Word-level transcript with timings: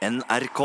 NRK. 0.00 0.60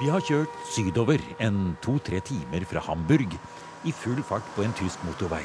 Vi 0.00 0.08
har 0.10 0.24
kjørt 0.26 0.56
sydover 0.66 1.22
en 1.38 1.76
to-tre 1.78 2.18
timer 2.26 2.66
fra 2.66 2.82
Hamburg 2.88 3.36
i 3.86 3.94
full 3.94 4.18
fart 4.26 4.48
på 4.56 4.64
en 4.66 4.74
tysk 4.80 4.98
motorvei. 5.06 5.44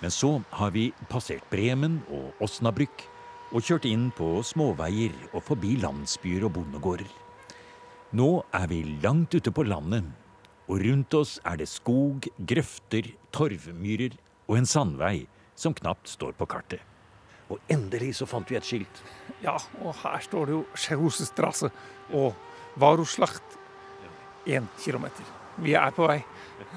Men 0.00 0.14
så 0.16 0.38
har 0.56 0.72
vi 0.72 0.86
passert 1.12 1.44
Bremen 1.52 2.00
og 2.08 2.40
Osnabrück 2.48 3.04
og 3.52 3.60
kjørt 3.60 3.84
inn 3.92 4.08
på 4.16 4.38
småveier 4.40 5.12
og 5.34 5.44
forbi 5.44 5.76
landsbyer 5.84 6.48
og 6.48 6.54
bondegårder. 6.56 7.12
Nå 8.16 8.30
er 8.56 8.66
vi 8.72 8.80
langt 9.04 9.36
ute 9.36 9.52
på 9.52 9.68
landet, 9.68 10.08
og 10.72 10.80
rundt 10.88 11.20
oss 11.20 11.36
er 11.44 11.60
det 11.60 11.68
skog, 11.68 12.24
grøfter, 12.40 13.12
torvmyrer 13.36 14.16
og 14.48 14.62
en 14.62 14.72
sandvei 14.72 15.26
som 15.56 15.74
knapt 15.74 16.08
står 16.08 16.34
på 16.38 16.48
kartet. 16.50 16.80
Og 17.52 17.60
endelig 17.68 18.14
så 18.18 18.26
fant 18.26 18.48
vi 18.50 18.56
et 18.56 18.66
skilt. 18.66 19.02
Ja, 19.44 19.56
og 19.84 19.94
her 20.00 20.22
står 20.24 20.48
det 20.48 20.56
jo 20.56 20.64
Scherhusstrasse 20.74 21.70
og 22.12 22.32
Varoslacht. 22.80 23.58
Én 24.46 24.66
kilometer. 24.80 25.24
Vi 25.56 25.72
er 25.78 25.92
på 25.94 26.08
vei. 26.08 26.18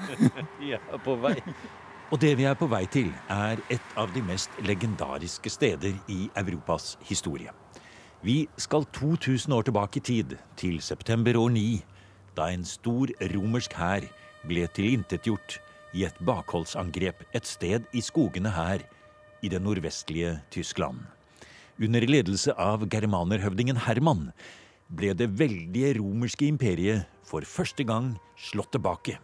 Vi 0.60 0.72
er 0.76 1.02
på 1.04 1.16
vei. 1.20 1.36
Og 2.08 2.20
det 2.20 2.30
vi 2.38 2.46
er 2.48 2.54
på 2.56 2.64
vei 2.72 2.86
til, 2.88 3.10
er 3.28 3.60
et 3.68 3.96
av 4.00 4.08
de 4.14 4.22
mest 4.24 4.54
legendariske 4.64 5.50
steder 5.52 5.98
i 6.08 6.30
Europas 6.40 6.94
historie. 7.04 7.52
Vi 8.24 8.48
skal 8.56 8.86
2000 8.96 9.52
år 9.52 9.66
tilbake 9.68 10.00
i 10.00 10.00
tid, 10.00 10.36
til 10.56 10.80
september 10.80 11.36
år 11.36 11.52
9, 11.52 11.84
da 12.36 12.48
en 12.48 12.64
stor 12.64 13.12
romersk 13.34 13.76
hær 13.76 14.08
ble 14.48 14.64
tilintetgjort 14.72 15.58
i 15.96 16.04
et 16.08 16.16
bakholdsangrep 16.24 17.22
et 17.34 17.46
sted 17.48 17.86
i 17.96 18.02
skogene 18.04 18.52
her 18.52 18.84
i 19.42 19.48
det 19.48 19.60
nordvestlige 19.62 20.38
Tyskland. 20.52 21.00
Under 21.78 22.02
ledelse 22.02 22.52
av 22.58 22.84
germanerhøvdingen 22.90 23.78
Herman 23.86 24.30
ble 24.88 25.12
det 25.14 25.28
veldige 25.38 25.94
romerske 26.00 26.48
imperiet 26.48 27.06
for 27.28 27.46
første 27.46 27.84
gang 27.86 28.16
slått 28.34 28.72
tilbake. 28.74 29.18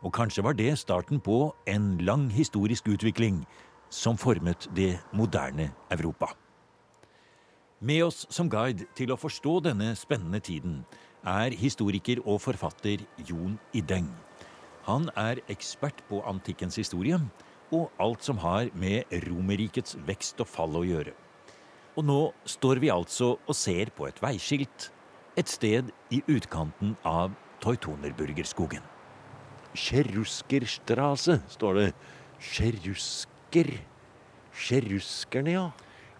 Og 0.00 0.14
kanskje 0.16 0.44
var 0.46 0.56
det 0.56 0.72
starten 0.80 1.20
på 1.20 1.50
en 1.68 1.98
lang 2.00 2.30
historisk 2.32 2.88
utvikling 2.88 3.42
som 3.90 4.16
formet 4.16 4.68
det 4.74 4.94
moderne 5.12 5.72
Europa. 5.90 6.30
Med 7.80 8.04
oss 8.04 8.26
som 8.30 8.48
guide 8.48 8.86
til 8.96 9.12
å 9.12 9.18
forstå 9.20 9.58
denne 9.64 9.94
spennende 9.96 10.40
tiden 10.40 10.82
er 11.26 11.56
historiker 11.56 12.20
og 12.24 12.40
forfatter 12.44 13.04
Jon 13.28 13.58
Ideng. 13.76 14.08
Han 14.86 15.10
er 15.18 15.42
ekspert 15.52 16.00
på 16.08 16.22
antikkens 16.28 16.78
historie 16.80 17.18
og 17.70 17.90
alt 18.02 18.24
som 18.26 18.40
har 18.42 18.70
med 18.74 19.10
Romerrikets 19.26 19.98
vekst 20.06 20.40
og 20.42 20.48
fall 20.50 20.78
å 20.80 20.86
gjøre. 20.86 21.12
Og 21.98 22.06
nå 22.06 22.20
står 22.48 22.80
vi 22.82 22.90
altså 22.92 23.34
og 23.38 23.56
ser 23.56 23.92
på 23.94 24.08
et 24.08 24.18
veiskilt 24.22 24.90
et 25.38 25.50
sted 25.50 25.90
i 26.10 26.22
utkanten 26.30 26.96
av 27.06 27.34
Teutonerburgerskogen. 27.62 28.82
Cheruskerstrasse, 29.76 31.38
står 31.52 31.78
det. 31.78 31.86
Kjerusker. 32.40 33.70
Kjeruskerne, 34.50 35.54
ja. 35.54 35.66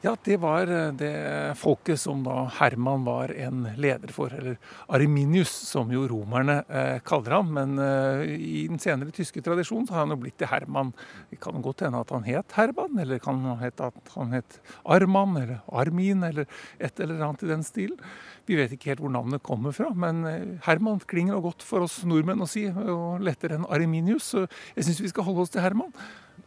Ja, 0.00 0.14
det 0.24 0.38
var 0.40 0.70
eh, 0.72 0.92
det 0.96 1.56
folket 1.60 2.00
som 2.00 2.22
da 2.24 2.46
Herman 2.56 3.02
var 3.04 3.34
en 3.36 3.66
leder 3.76 4.08
for, 4.16 4.32
eller 4.32 4.56
Arminius, 4.88 5.50
som 5.68 5.90
jo 5.92 6.06
romerne 6.08 6.62
eh, 6.72 7.02
kaller 7.04 7.34
ham. 7.36 7.50
Men 7.52 7.74
eh, 7.84 8.22
i 8.32 8.62
den 8.70 8.80
senere 8.80 9.12
tyske 9.12 9.42
tradisjonen 9.44 9.84
så 9.84 9.98
har 9.98 10.06
han 10.06 10.14
jo 10.14 10.22
blitt 10.22 10.38
til 10.40 10.48
Herman. 10.48 10.94
Det 11.28 11.36
kan 11.44 11.60
godt 11.60 11.84
hende 11.84 12.00
at 12.00 12.14
han 12.16 12.24
het 12.24 12.56
Herman, 12.56 12.96
eller 13.04 13.20
kan 13.20 13.44
hete 13.60 13.90
at 13.90 14.14
han 14.14 14.32
het 14.38 14.56
Arman, 14.88 15.36
eller 15.42 15.60
Armin, 15.68 16.24
eller 16.30 16.48
et 16.80 17.04
eller 17.04 17.20
annet 17.20 17.44
i 17.44 17.52
den 17.52 17.66
stilen. 17.68 18.00
Vi 18.48 18.56
vet 18.56 18.72
ikke 18.72 18.94
helt 18.94 19.04
hvor 19.04 19.12
navnet 19.12 19.44
kommer 19.44 19.76
fra, 19.76 19.92
men 19.92 20.24
eh, 20.24 20.56
Herman 20.64 21.04
klinger 21.12 21.44
godt 21.44 21.60
for 21.60 21.84
oss 21.84 22.00
nordmenn 22.08 22.41
å 22.41 22.48
si, 22.48 22.64
og 22.72 23.20
lettere 23.20 23.60
enn 23.60 23.69
Arminius. 23.69 24.32
Så 24.32 24.48
jeg 24.48 24.88
syns 24.88 25.04
vi 25.04 25.12
skal 25.12 25.28
holde 25.28 25.44
oss 25.44 25.52
til 25.52 25.60
Herman. 25.60 25.92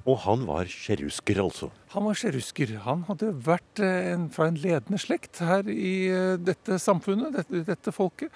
Og 0.03 0.19
han 0.25 0.43
var 0.49 0.67
sjerusker, 0.67 1.39
altså? 1.39 1.69
Han 1.93 2.07
var 2.09 2.17
sjerusker. 2.19 2.75
Han 2.83 3.05
hadde 3.07 3.31
vært 3.45 3.79
eh, 3.83 4.11
en, 4.11 4.27
fra 4.33 4.49
en 4.49 4.59
ledende 4.59 4.99
slekt 4.99 5.39
her 5.43 5.69
i 5.71 6.09
eh, 6.11 6.33
dette 6.41 6.79
samfunnet, 6.81 7.37
dette, 7.37 7.63
dette 7.69 7.93
folket. 7.95 8.33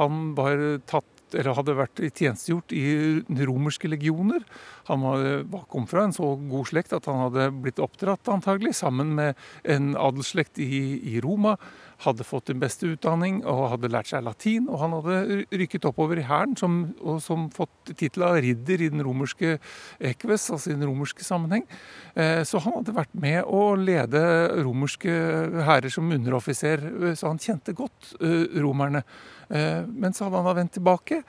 Han 0.00 0.34
var 0.36 0.60
tatt 0.88 1.14
eller 1.36 1.56
hadde 1.58 1.74
vært 1.76 2.00
tjenestegjort 2.00 2.72
i 2.72 3.42
romerske 3.44 3.88
legioner. 3.90 4.44
Han 4.88 5.04
kom 5.68 5.84
fra 5.90 6.06
en 6.06 6.14
så 6.16 6.30
god 6.40 6.70
slekt 6.70 6.94
at 6.96 7.08
han 7.10 7.20
hadde 7.26 7.50
blitt 7.64 7.82
oppdratt 7.84 8.30
antagelig 8.32 8.78
sammen 8.78 9.12
med 9.18 9.36
en 9.68 9.90
adelsslekt 9.98 10.60
i, 10.62 10.80
i 11.12 11.20
Roma 11.24 11.58
hadde 12.04 12.26
fått 12.26 12.50
den 12.50 12.60
beste 12.62 12.86
utdanning 12.92 13.40
og 13.48 13.72
hadde 13.72 13.90
lært 13.90 14.10
seg 14.10 14.22
latin. 14.26 14.68
Og 14.70 14.78
han 14.82 14.94
hadde 14.98 15.44
rykket 15.50 15.88
oppover 15.88 16.20
i 16.20 16.26
hæren 16.28 16.54
som, 16.58 16.78
og 17.02 17.20
som 17.24 17.48
fått 17.54 17.92
tittel 17.98 18.26
av 18.28 18.38
ridder 18.44 18.84
i 18.84 18.90
den 18.92 19.02
romerske 19.06 19.56
ekves, 19.98 20.48
altså 20.54 20.72
i 20.72 20.76
den 20.76 20.86
romerske 20.86 21.26
sammenheng. 21.26 21.66
Eh, 22.14 22.44
så 22.46 22.62
han 22.62 22.78
hadde 22.78 22.96
vært 22.96 23.18
med 23.18 23.40
å 23.44 23.72
lede 23.78 24.22
romerske 24.62 25.14
hærer 25.68 25.92
som 25.92 26.10
underoffiser, 26.14 26.84
så 27.18 27.32
han 27.32 27.42
kjente 27.42 27.74
godt 27.76 28.14
eh, 28.22 28.60
romerne. 28.62 29.02
Eh, 29.50 29.82
men 29.88 30.14
så 30.14 30.28
hadde 30.28 30.42
han 30.42 30.52
da 30.52 30.58
vendt 30.60 30.76
tilbake 30.78 31.22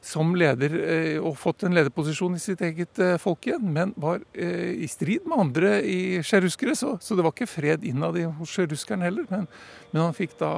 som 0.00 0.32
leder 0.36 0.74
eh, 0.80 1.16
og 1.20 1.36
fått 1.38 1.66
en 1.66 1.74
lederposisjon 1.76 2.36
i 2.36 2.40
sitt 2.40 2.62
eget 2.64 2.98
eh, 3.02 3.18
folk 3.20 3.44
igjen, 3.46 3.66
men 3.74 3.92
var 4.00 4.22
eh, 4.32 4.72
i 4.80 4.88
strid 4.88 5.26
med 5.28 5.42
andre 5.44 5.74
i 5.84 5.98
sjeruskere. 6.24 6.74
Så, 6.78 6.94
så, 7.04 7.16
det 7.16 7.26
var 7.26 7.34
ikke 7.34 7.50
fred 7.50 7.84
innad 7.84 8.16
hos 8.38 8.54
sjeruskeren 8.56 9.04
heller. 9.04 9.28
Men, 9.28 9.44
men, 9.90 10.02
han 10.06 10.16
fikk 10.16 10.38
da 10.40 10.52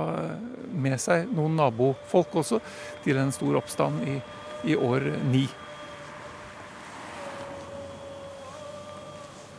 med 0.73 1.01
seg 1.03 1.31
noen 1.35 1.59
nabofolk 1.59 2.39
også 2.45 2.63
til 3.03 3.19
en 3.19 3.35
stor 3.35 3.59
oppstand 3.59 4.07
i, 4.07 4.21
i 4.71 4.79
år 4.79 5.11
ni. 5.33 5.49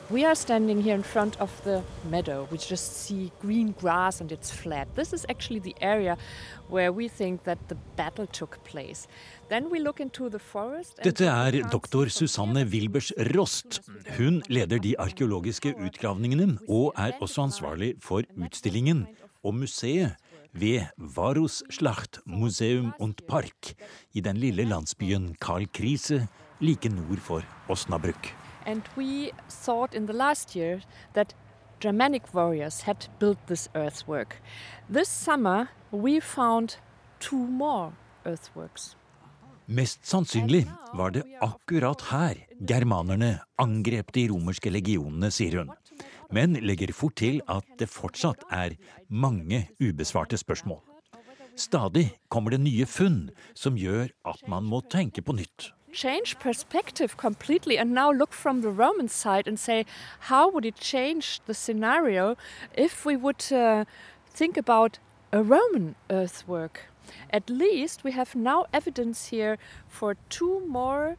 We 0.09 0.25
are 0.25 0.35
standing 0.35 0.81
here 0.81 0.95
in 0.95 1.03
front 1.03 1.39
of 1.39 1.49
the 1.63 1.81
meadow. 2.11 2.47
We 2.51 2.57
just 2.57 3.05
see 3.05 3.31
green 3.41 3.73
grass 3.79 4.19
and 4.21 4.31
it's 4.31 4.51
flat. 4.51 4.87
This 4.95 5.13
is 5.13 5.25
actually 5.29 5.59
the 5.59 5.75
area 5.81 6.17
where 6.67 6.91
we 6.91 7.07
think 7.07 7.43
that 7.43 7.57
the 7.69 7.77
battle 7.95 8.27
took 8.27 8.61
place. 8.65 9.07
Then 9.49 9.69
we 9.69 9.79
look 9.79 10.01
into 10.01 10.29
the 10.29 10.39
forest 10.39 10.99
Dette 11.03 11.21
er 11.25 11.69
doktor 11.71 12.09
Susanne 12.09 12.65
Wilbers 12.65 13.13
Rost. 13.33 13.81
Hun 14.17 14.43
leder 14.49 14.79
de 14.79 14.99
arkeologiske 14.99 15.73
utgravningene 15.85 16.59
og 16.67 16.93
er 16.97 17.15
også 17.21 17.47
ansvarlig 17.47 17.95
for 18.01 18.21
utstillingen 18.35 19.07
og 19.43 19.55
museet 19.55 20.15
ved 20.51 20.83
Varus 20.97 21.63
Schlacht 21.69 22.19
Museum 22.25 22.93
und 22.99 23.23
Park 23.27 23.73
i 24.13 24.19
den 24.19 24.37
lille 24.37 24.65
landsbyen 24.65 25.35
Karl 25.39 25.65
Krise 25.73 26.27
like 26.59 26.89
nord 26.89 27.19
for 27.19 27.41
Osnabrück. 27.69 28.42
And 28.66 28.84
we 28.96 29.31
thought 29.50 29.94
in 29.94 30.06
the 30.06 30.13
last 30.13 30.56
year 30.56 30.81
that 31.13 31.34
Germanic 31.79 32.34
warriors 32.34 32.81
had 32.81 33.07
built 33.19 33.38
this 33.47 33.69
earthwork. 33.75 34.41
This 34.90 35.09
summer 35.09 35.68
we 35.91 36.19
found 36.19 36.78
two 37.19 37.47
more 37.47 37.91
earthworks. 38.25 38.96
Mest 39.66 40.06
sannsynlig 40.06 40.68
var 40.94 41.12
det 41.12 41.24
akkurat 41.41 42.01
her 42.12 42.40
germanerne 42.59 43.38
angrep 43.56 44.12
de 44.12 44.28
romerske 44.28 44.72
legionene, 44.72 45.31
sier 45.31 45.62
hun. 45.62 45.72
Men 46.31 46.57
legger 46.59 46.91
fort 46.95 47.16
til 47.22 47.40
at 47.47 47.68
det 47.80 47.88
fortsatt 47.91 48.44
er 48.51 48.75
mange 49.07 49.68
ubesvarte 49.80 50.40
spørsmål. 50.40 50.81
Stadig 51.56 52.09
kommer 52.34 52.51
det 52.51 52.63
nye 52.63 52.88
funn 52.90 53.30
som 53.56 53.78
gjør 53.78 54.09
at 54.25 54.47
man 54.50 54.66
må 54.68 54.81
tenke 54.90 55.22
på 55.22 55.35
nytt. 55.38 55.69
Change 55.93 56.37
perspective 56.39 57.15
completely 57.17 57.77
and 57.77 57.93
now 57.93 58.11
look 58.11 58.33
from 58.33 58.61
the 58.61 58.69
Roman 58.69 59.07
side 59.07 59.47
and 59.47 59.59
say, 59.59 59.85
how 60.29 60.49
would 60.49 60.65
it 60.65 60.75
change 60.75 61.39
the 61.45 61.53
scenario 61.53 62.35
if 62.75 63.06
we 63.06 63.15
would 63.15 63.51
uh, 63.51 63.85
think 64.29 64.57
about 64.57 65.00
a 65.31 65.41
Roman 65.44 65.95
earthwork? 66.09 66.89
At 67.29 67.50
least 67.50 68.03
we 68.03 68.12
have 68.12 68.35
now 68.35 68.65
evidence 68.73 69.27
here 69.27 69.57
for 69.88 70.15
two 70.29 70.65
more 70.68 71.15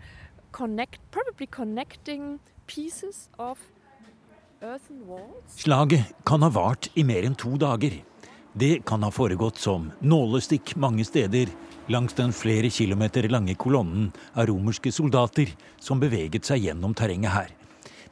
connect, 0.52 0.98
probably 1.10 1.46
connecting 1.46 2.40
pieces 2.66 3.28
of 3.38 3.58
earthen 4.62 5.06
walls. 5.06 5.44
Slaget 5.56 6.14
kan 6.24 6.42
ha 6.42 6.48
vart 6.48 6.88
i 6.96 7.02
mer 7.02 7.24
enn 7.28 7.36
to 7.36 7.56
dager. 7.58 8.00
Det 8.56 8.84
kan 8.86 9.02
ha 9.02 9.10
foregått 9.10 9.58
som 9.58 9.88
nålestikk 9.98 10.76
mange 10.78 11.02
steder 11.02 11.50
langs 11.90 12.14
den 12.14 12.30
flere 12.30 12.68
kilometer 12.70 13.26
lange 13.26 13.56
kolonnen 13.58 14.12
av 14.30 14.46
romerske 14.46 14.92
soldater 14.94 15.50
som 15.82 15.98
beveget 15.98 16.46
seg 16.46 16.68
gjennom 16.68 16.94
terrenget 16.94 17.34
her. 17.34 17.50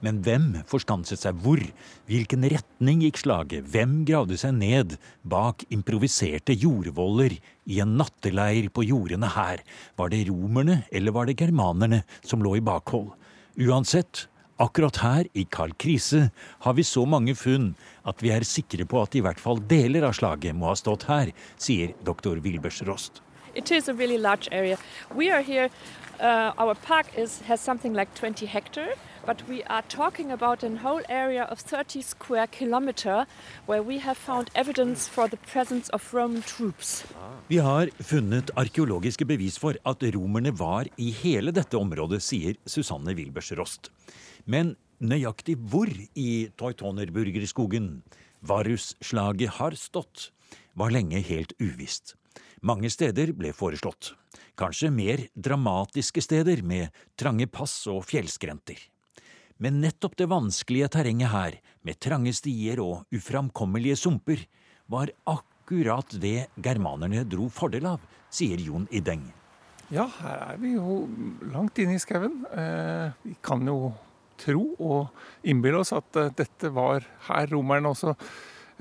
Men 0.03 0.19
hvem 0.27 0.49
forskanset 0.67 1.23
seg 1.23 1.39
hvor? 1.45 1.63
Hvilken 2.11 2.43
retning 2.51 3.05
gikk 3.05 3.21
slaget? 3.23 3.69
Hvem 3.71 4.01
gravde 4.09 4.35
seg 4.41 4.57
ned 4.59 4.97
bak 5.23 5.63
improviserte 5.71 6.59
jordvoller 6.59 7.37
i 7.71 7.79
en 7.85 7.95
natteleir 8.01 8.67
på 8.75 8.83
jordene 8.89 9.31
her? 9.31 9.63
Var 9.95 10.11
det 10.11 10.25
romerne 10.27 10.81
eller 10.91 11.15
var 11.15 11.31
det 11.31 11.39
germanerne 11.39 12.03
som 12.19 12.43
lå 12.43 12.57
i 12.59 12.67
bakhold? 12.67 13.13
Uansett, 13.63 14.27
Akkurat 14.63 14.97
her, 15.03 15.27
i 15.35 15.43
Karl 15.51 15.73
Krise, 15.75 16.29
har 16.63 16.75
vi 16.79 16.85
så 16.87 17.03
mange 17.09 17.35
funn 17.35 17.73
at 18.07 18.23
vi 18.23 18.31
er 18.31 18.45
sikre 18.47 18.85
på 18.87 19.01
at 19.03 19.17
i 19.19 19.23
hvert 19.25 19.41
fall 19.43 19.59
deler 19.67 20.07
av 20.07 20.15
slaget 20.15 20.55
må 20.55 20.69
ha 20.71 20.77
stått 20.79 21.09
her, 21.09 21.33
sier 21.59 21.97
doktor 22.07 22.39
Wilbers 22.45 22.79
Rost. 22.87 23.19
It 23.57 23.73
is 23.73 23.89
a 23.89 23.95
really 23.95 24.19
large 24.19 24.49
area. 24.53 24.79
We 25.17 25.33
are 25.33 25.43
here, 25.43 25.69
uh, 26.21 26.53
our 26.57 26.77
park 26.77 27.11
is, 27.19 27.41
has 27.49 27.61
something 27.61 27.93
like 27.93 28.15
20 28.15 28.47
hectare, 28.47 28.95
but 29.27 29.43
we 29.49 29.65
are 29.65 29.83
talking 29.89 30.31
about 30.31 30.63
a 30.63 30.71
whole 30.79 31.03
area 31.09 31.43
of 31.51 31.59
30 31.59 32.01
square 32.01 32.47
kilometer 32.47 33.27
where 33.67 33.83
we 33.83 33.99
have 33.99 34.17
found 34.17 34.51
evidence 34.55 35.09
for 35.09 35.29
the 35.29 35.39
presence 35.53 35.91
of 35.91 36.15
Roman 36.15 36.43
troops. 36.43 37.05
Vi 37.49 37.59
har 37.59 37.91
funnet 37.99 38.55
arkeologiske 38.55 39.27
bevis 39.27 39.59
for 39.59 39.75
at 39.85 40.03
romerne 40.15 40.55
var 40.55 40.87
i 40.97 41.11
hele 41.11 41.51
dette 41.51 41.77
området, 41.77 42.23
sier 42.23 42.55
Susanne 42.65 43.11
Wilbers 43.19 43.53
Rost. 43.59 43.91
Men 44.45 44.77
nøyaktig 45.03 45.57
hvor 45.71 45.91
i 45.91 46.49
Teutonerburgerskogen 46.59 48.03
Varus-slaget 48.43 49.59
har 49.59 49.77
stått, 49.79 50.31
var 50.75 50.93
lenge 50.95 51.21
helt 51.23 51.55
uvisst. 51.61 52.17
Mange 52.63 52.91
steder 52.91 53.33
ble 53.35 53.51
foreslått, 53.55 54.13
kanskje 54.59 54.91
mer 54.95 55.27
dramatiske 55.35 56.23
steder 56.23 56.63
med 56.63 56.95
trange 57.19 57.49
pass 57.51 57.75
og 57.91 58.05
fjellskrenter. 58.07 58.79
Men 59.63 59.81
nettopp 59.83 60.17
det 60.19 60.29
vanskelige 60.31 60.89
terrenget 60.97 61.31
her, 61.31 61.59
med 61.83 61.99
trange 62.03 62.33
stier 62.35 62.81
og 62.83 63.05
uframkommelige 63.15 63.99
sumper, 63.99 64.43
var 64.91 65.13
akkurat 65.27 66.17
det 66.23 66.49
germanerne 66.63 67.23
dro 67.27 67.49
fordel 67.51 67.87
av, 67.95 68.03
sier 68.31 68.59
Jon 68.63 68.89
Ideng. 68.91 69.23
Ja, 69.93 70.07
her 70.23 70.39
er 70.55 70.63
vi 70.63 70.73
jo 70.75 71.03
langt 71.53 71.79
inne 71.83 71.99
i 71.99 72.03
skauen. 72.03 72.41
Eh, 72.49 73.13
vi 73.27 73.37
kan 73.45 73.63
jo 73.69 73.93
tro 74.43 74.65
og 74.79 75.47
innbille 75.47 75.83
oss 75.83 75.95
at 75.97 76.19
uh, 76.19 76.31
dette 76.39 76.73
var 76.75 77.07
her 77.29 77.51
romerne 77.53 77.93
også 77.93 78.17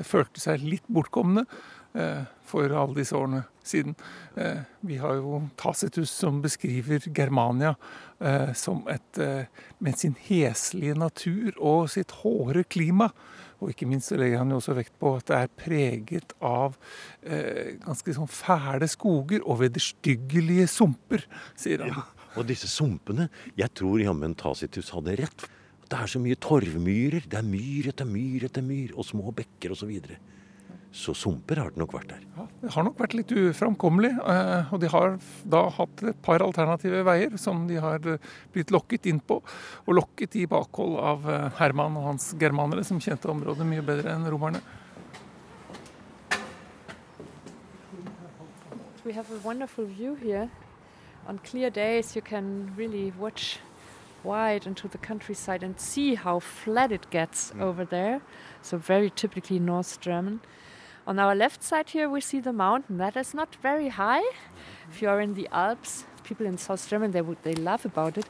følte 0.01 0.41
seg 0.41 0.63
litt 0.65 0.87
bortkomne 0.89 1.45
uh, 1.45 2.23
for 2.47 2.73
alle 2.73 2.97
disse 2.97 3.15
årene 3.17 3.43
siden. 3.63 3.95
Uh, 4.35 4.63
vi 4.87 4.97
har 5.01 5.19
jo 5.19 5.43
Tacitus 5.61 6.13
som 6.13 6.41
beskriver 6.43 7.05
Germania 7.09 7.75
som 8.53 8.83
et 8.85 9.17
med 9.81 9.95
sin 9.97 10.13
heslige 10.27 10.93
natur 10.93 11.55
og 11.57 11.87
sitt 11.89 12.11
hårde 12.19 12.61
klima. 12.69 13.07
Og 13.61 13.69
ikke 13.69 13.85
minst 13.89 14.09
så 14.09 14.17
legger 14.17 14.41
han 14.41 14.51
jo 14.51 14.57
også 14.57 14.75
vekt 14.77 14.95
på 15.01 15.13
at 15.19 15.27
det 15.29 15.37
er 15.37 15.51
preget 15.63 16.33
av 16.41 16.77
eh, 17.21 17.77
ganske 17.83 18.15
sånn 18.17 18.29
fæle 18.31 18.89
skoger 18.89 19.45
og 19.45 19.61
vederstyggelige 19.61 20.65
sumper, 20.71 21.27
sier 21.59 21.85
han. 21.85 21.93
Ja. 21.93 22.07
Og 22.39 22.47
disse 22.47 22.69
sumpene 22.71 23.29
Jeg 23.59 23.73
tror 23.75 24.01
jammen 24.03 24.35
Tacitus 24.37 24.91
hadde 24.95 25.17
rett. 25.19 25.47
Det 25.91 25.99
er 25.99 26.07
så 26.07 26.21
mye 26.23 26.39
torvmyrer. 26.39 27.25
Det 27.27 27.39
er 27.39 27.47
myr 27.47 27.89
etter 27.91 28.07
myr 28.07 28.45
etter 28.47 28.63
myr, 28.63 28.93
og 28.95 29.03
små 29.03 29.33
bekker 29.35 29.73
osv. 29.73 29.81
Så, 29.81 29.89
videre. 29.89 30.19
så 30.95 31.11
sumper 31.15 31.59
har 31.59 31.73
det 31.73 31.81
nok 31.81 31.95
vært 31.97 32.13
der. 32.13 32.21
Ja, 32.37 32.45
det 32.61 32.71
har 32.77 32.85
nok 32.87 33.01
vært 33.01 33.15
litt 33.17 33.33
uframkommelig. 33.35 34.13
Eh, 34.15 34.71
og 34.71 34.79
de 34.79 34.91
har 34.93 35.17
da 35.43 35.65
hatt 35.75 36.05
et 36.07 36.21
par 36.23 36.43
alternative 36.45 37.03
veier 37.07 37.35
som 37.35 37.65
de 37.67 37.81
har 37.83 38.07
eh, 38.07 38.31
blitt 38.55 38.71
lokket 38.71 39.11
inn 39.11 39.19
på. 39.19 39.41
Og 39.83 39.97
lokket 39.99 40.39
i 40.39 40.47
bakhold 40.47 40.95
av 40.95 41.27
eh, 41.27 41.49
Herman 41.59 41.99
og 41.99 42.07
hans 42.13 42.31
germanere, 42.39 42.87
som 42.87 43.03
kjente 43.03 43.27
området 43.31 43.67
mye 43.67 43.83
bedre 43.83 44.15
enn 44.15 44.31
romerne. 44.31 44.63
We 49.03 49.11
have 49.11 49.27
a 49.33 49.39
wonderful 49.43 49.83
view 49.83 50.15
here. 50.15 50.47
On 51.27 51.39
clear 51.39 51.69
days 51.69 52.15
you 52.15 52.21
can 52.21 52.71
really 52.75 53.13
watch 53.19 53.59
wide 54.23 54.67
into 54.67 54.87
the 54.87 54.97
countryside 54.97 55.63
and 55.63 55.79
see 55.79 56.15
how 56.15 56.39
flat 56.39 56.91
it 56.91 57.09
gets 57.09 57.51
mm. 57.51 57.61
over 57.61 57.85
there. 57.85 58.21
So 58.61 58.77
very 58.77 59.09
typically 59.09 59.59
North 59.59 59.99
German. 59.99 60.41
On 61.07 61.17
our 61.19 61.35
left 61.35 61.63
side 61.63 61.89
here 61.89 62.09
we 62.09 62.21
see 62.21 62.39
the 62.39 62.53
mountain. 62.53 62.97
That 62.97 63.17
is 63.17 63.33
not 63.33 63.55
very 63.61 63.89
high. 63.89 64.23
If 64.89 65.01
you 65.01 65.09
are 65.09 65.21
in 65.21 65.33
the 65.33 65.47
Alps, 65.51 66.05
people 66.23 66.45
in 66.45 66.57
South 66.57 66.87
Germany 66.87 67.11
they 67.11 67.21
would 67.21 67.41
they 67.43 67.55
laugh 67.55 67.85
about 67.85 68.17
it. 68.17 68.25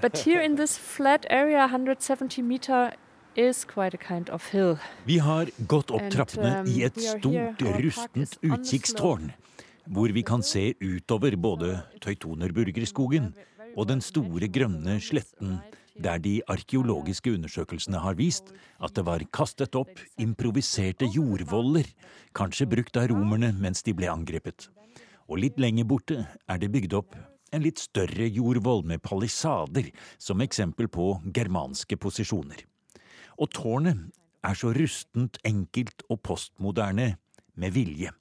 but 0.00 0.18
here 0.18 0.40
in 0.40 0.56
this 0.56 0.76
flat 0.76 1.26
area, 1.30 1.58
170 1.58 2.42
meter 2.42 2.92
is 3.34 3.64
quite 3.64 3.94
a 3.94 3.98
kind 3.98 4.28
of 4.30 4.50
hill. 4.50 4.78
Vi 5.04 5.18
har 5.18 5.46
gått 5.66 5.90
opp 5.90 6.10
trappene 6.10 6.58
um, 6.58 6.66
i 6.66 6.82
et 6.82 7.00
stort, 7.00 7.62
rustent. 7.62 8.38
Hvor 9.90 10.12
vi 10.14 10.22
kan 10.22 10.42
se 10.46 10.72
utover 10.80 11.36
både 11.36 11.76
Teutonerburgerskogen 12.02 13.32
og 13.76 13.88
den 13.88 14.02
store 14.04 14.48
grønne 14.52 14.98
sletten 15.02 15.58
der 16.02 16.20
de 16.22 16.40
arkeologiske 16.48 17.32
undersøkelsene 17.34 18.00
har 18.00 18.16
vist 18.16 18.52
at 18.80 18.94
det 18.96 19.04
var 19.06 19.24
kastet 19.34 19.76
opp 19.76 20.00
improviserte 20.20 21.08
jordvoller, 21.12 21.84
kanskje 22.32 22.68
brukt 22.70 22.96
av 22.96 23.10
romerne 23.12 23.52
mens 23.58 23.84
de 23.84 23.92
ble 23.96 24.08
angrepet. 24.08 24.70
Og 25.28 25.42
litt 25.42 25.60
lenger 25.60 25.88
borte 25.88 26.24
er 26.48 26.62
det 26.62 26.72
bygd 26.72 26.96
opp 26.96 27.16
en 27.52 27.64
litt 27.64 27.80
større 27.82 28.26
jordvoll 28.32 28.84
med 28.88 29.02
palisader 29.04 29.90
som 30.16 30.40
eksempel 30.40 30.88
på 30.88 31.18
germanske 31.34 31.98
posisjoner. 32.00 32.64
Og 33.36 33.52
tårnet 33.52 34.08
er 34.42 34.56
så 34.58 34.72
rustent, 34.74 35.38
enkelt 35.46 36.02
og 36.08 36.22
postmoderne 36.24 37.16
med 37.58 37.74
vilje. 37.74 38.12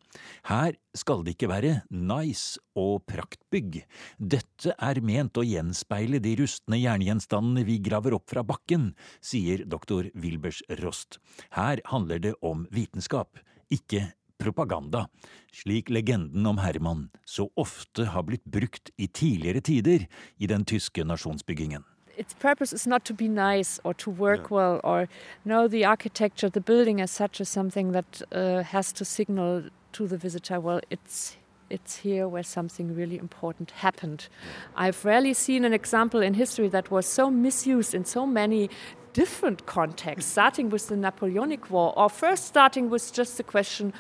Her 0.49 0.75
skal 0.97 1.23
det 1.23 1.35
ikke 1.35 1.49
være 1.51 1.73
nice 1.89 2.59
og 2.77 3.05
praktbygg. 3.09 3.81
Dette 4.17 4.75
er 4.75 5.01
ment 5.05 5.37
å 5.39 5.45
gjenspeile 5.47 6.19
de 6.23 6.35
rustne 6.41 6.79
jerngjenstandene 6.81 7.65
vi 7.67 7.79
graver 7.83 8.17
opp 8.17 8.29
fra 8.31 8.43
bakken, 8.43 8.91
sier 9.23 9.63
doktor 9.65 10.09
Wilbers 10.15 10.63
Rost. 10.81 11.21
Her 11.55 11.83
handler 11.91 12.19
det 12.23 12.35
om 12.41 12.65
vitenskap, 12.73 13.39
ikke 13.71 14.09
propaganda, 14.41 15.05
slik 15.53 15.91
legenden 15.93 16.47
om 16.49 16.59
Herman 16.61 17.09
så 17.25 17.47
ofte 17.59 18.09
har 18.11 18.25
blitt 18.27 18.45
brukt 18.49 18.89
i 18.97 19.07
tidligere 19.07 19.61
tider 19.61 20.07
i 20.41 20.49
den 20.49 20.65
tyske 20.65 21.05
nasjonsbyggingen. 21.05 21.85
Its 22.17 22.33
purpose 22.33 22.73
is 22.73 22.87
not 22.87 23.05
to 23.05 23.13
be 23.13 23.27
nice 23.27 23.79
or 23.83 23.93
to 23.95 24.09
work 24.09 24.43
yeah. 24.43 24.55
well 24.55 24.81
or 24.83 25.07
know 25.45 25.67
the 25.67 25.85
architecture, 25.85 26.49
the 26.49 26.61
building 26.61 27.01
as 27.01 27.11
such 27.11 27.41
is 27.41 27.49
something 27.49 27.91
that 27.91 28.21
uh, 28.31 28.63
has 28.63 28.91
to 28.93 29.05
signal 29.05 29.63
to 29.93 30.07
the 30.07 30.17
visitor, 30.17 30.59
well, 30.59 30.81
it's 30.89 31.37
it's 31.69 31.97
here 31.97 32.27
where 32.27 32.43
something 32.43 32.93
really 32.93 33.17
important 33.17 33.71
happened. 33.71 34.27
I've 34.75 35.05
rarely 35.05 35.33
seen 35.33 35.63
an 35.63 35.73
example 35.73 36.21
in 36.21 36.33
history 36.33 36.67
that 36.67 36.91
was 36.91 37.05
so 37.05 37.31
misused 37.31 37.95
in 37.95 38.03
so 38.03 38.27
many 38.27 38.69
different 39.13 39.65
contexts, 39.65 40.31
starting 40.31 40.69
with 40.69 40.87
the 40.87 40.97
Napoleonic 40.97 41.69
War, 41.69 41.93
or 41.97 42.09
first 42.09 42.45
starting 42.45 42.89
with 42.89 43.13
just 43.13 43.37
the 43.37 43.43
question 43.43 43.93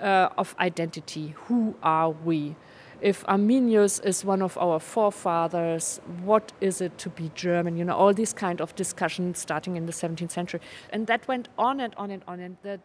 uh, 0.00 0.28
of 0.38 0.54
identity 0.60 1.34
who 1.46 1.74
are 1.82 2.10
we? 2.10 2.54
If 3.00 3.24
Arminius 3.28 4.00
is 4.00 4.24
one 4.24 4.42
of 4.42 4.56
our 4.58 4.78
forefathers, 4.78 6.00
what 6.24 6.52
is 6.60 6.80
it 6.80 6.98
to 6.98 7.10
be 7.10 7.30
German? 7.34 7.76
You 7.76 7.84
know, 7.84 7.94
all 7.94 8.14
these 8.14 8.32
kind 8.32 8.60
of 8.60 8.74
discussions 8.74 9.38
starting 9.38 9.76
in 9.76 9.86
the 9.86 9.92
17th 9.92 10.30
century. 10.30 10.60
And 10.90 11.06
that 11.06 11.26
went 11.28 11.48
on 11.58 11.80
and 11.80 11.94
on 11.96 12.10
and 12.10 12.22
on. 12.26 12.40
And 12.40 12.56
the, 12.62 12.80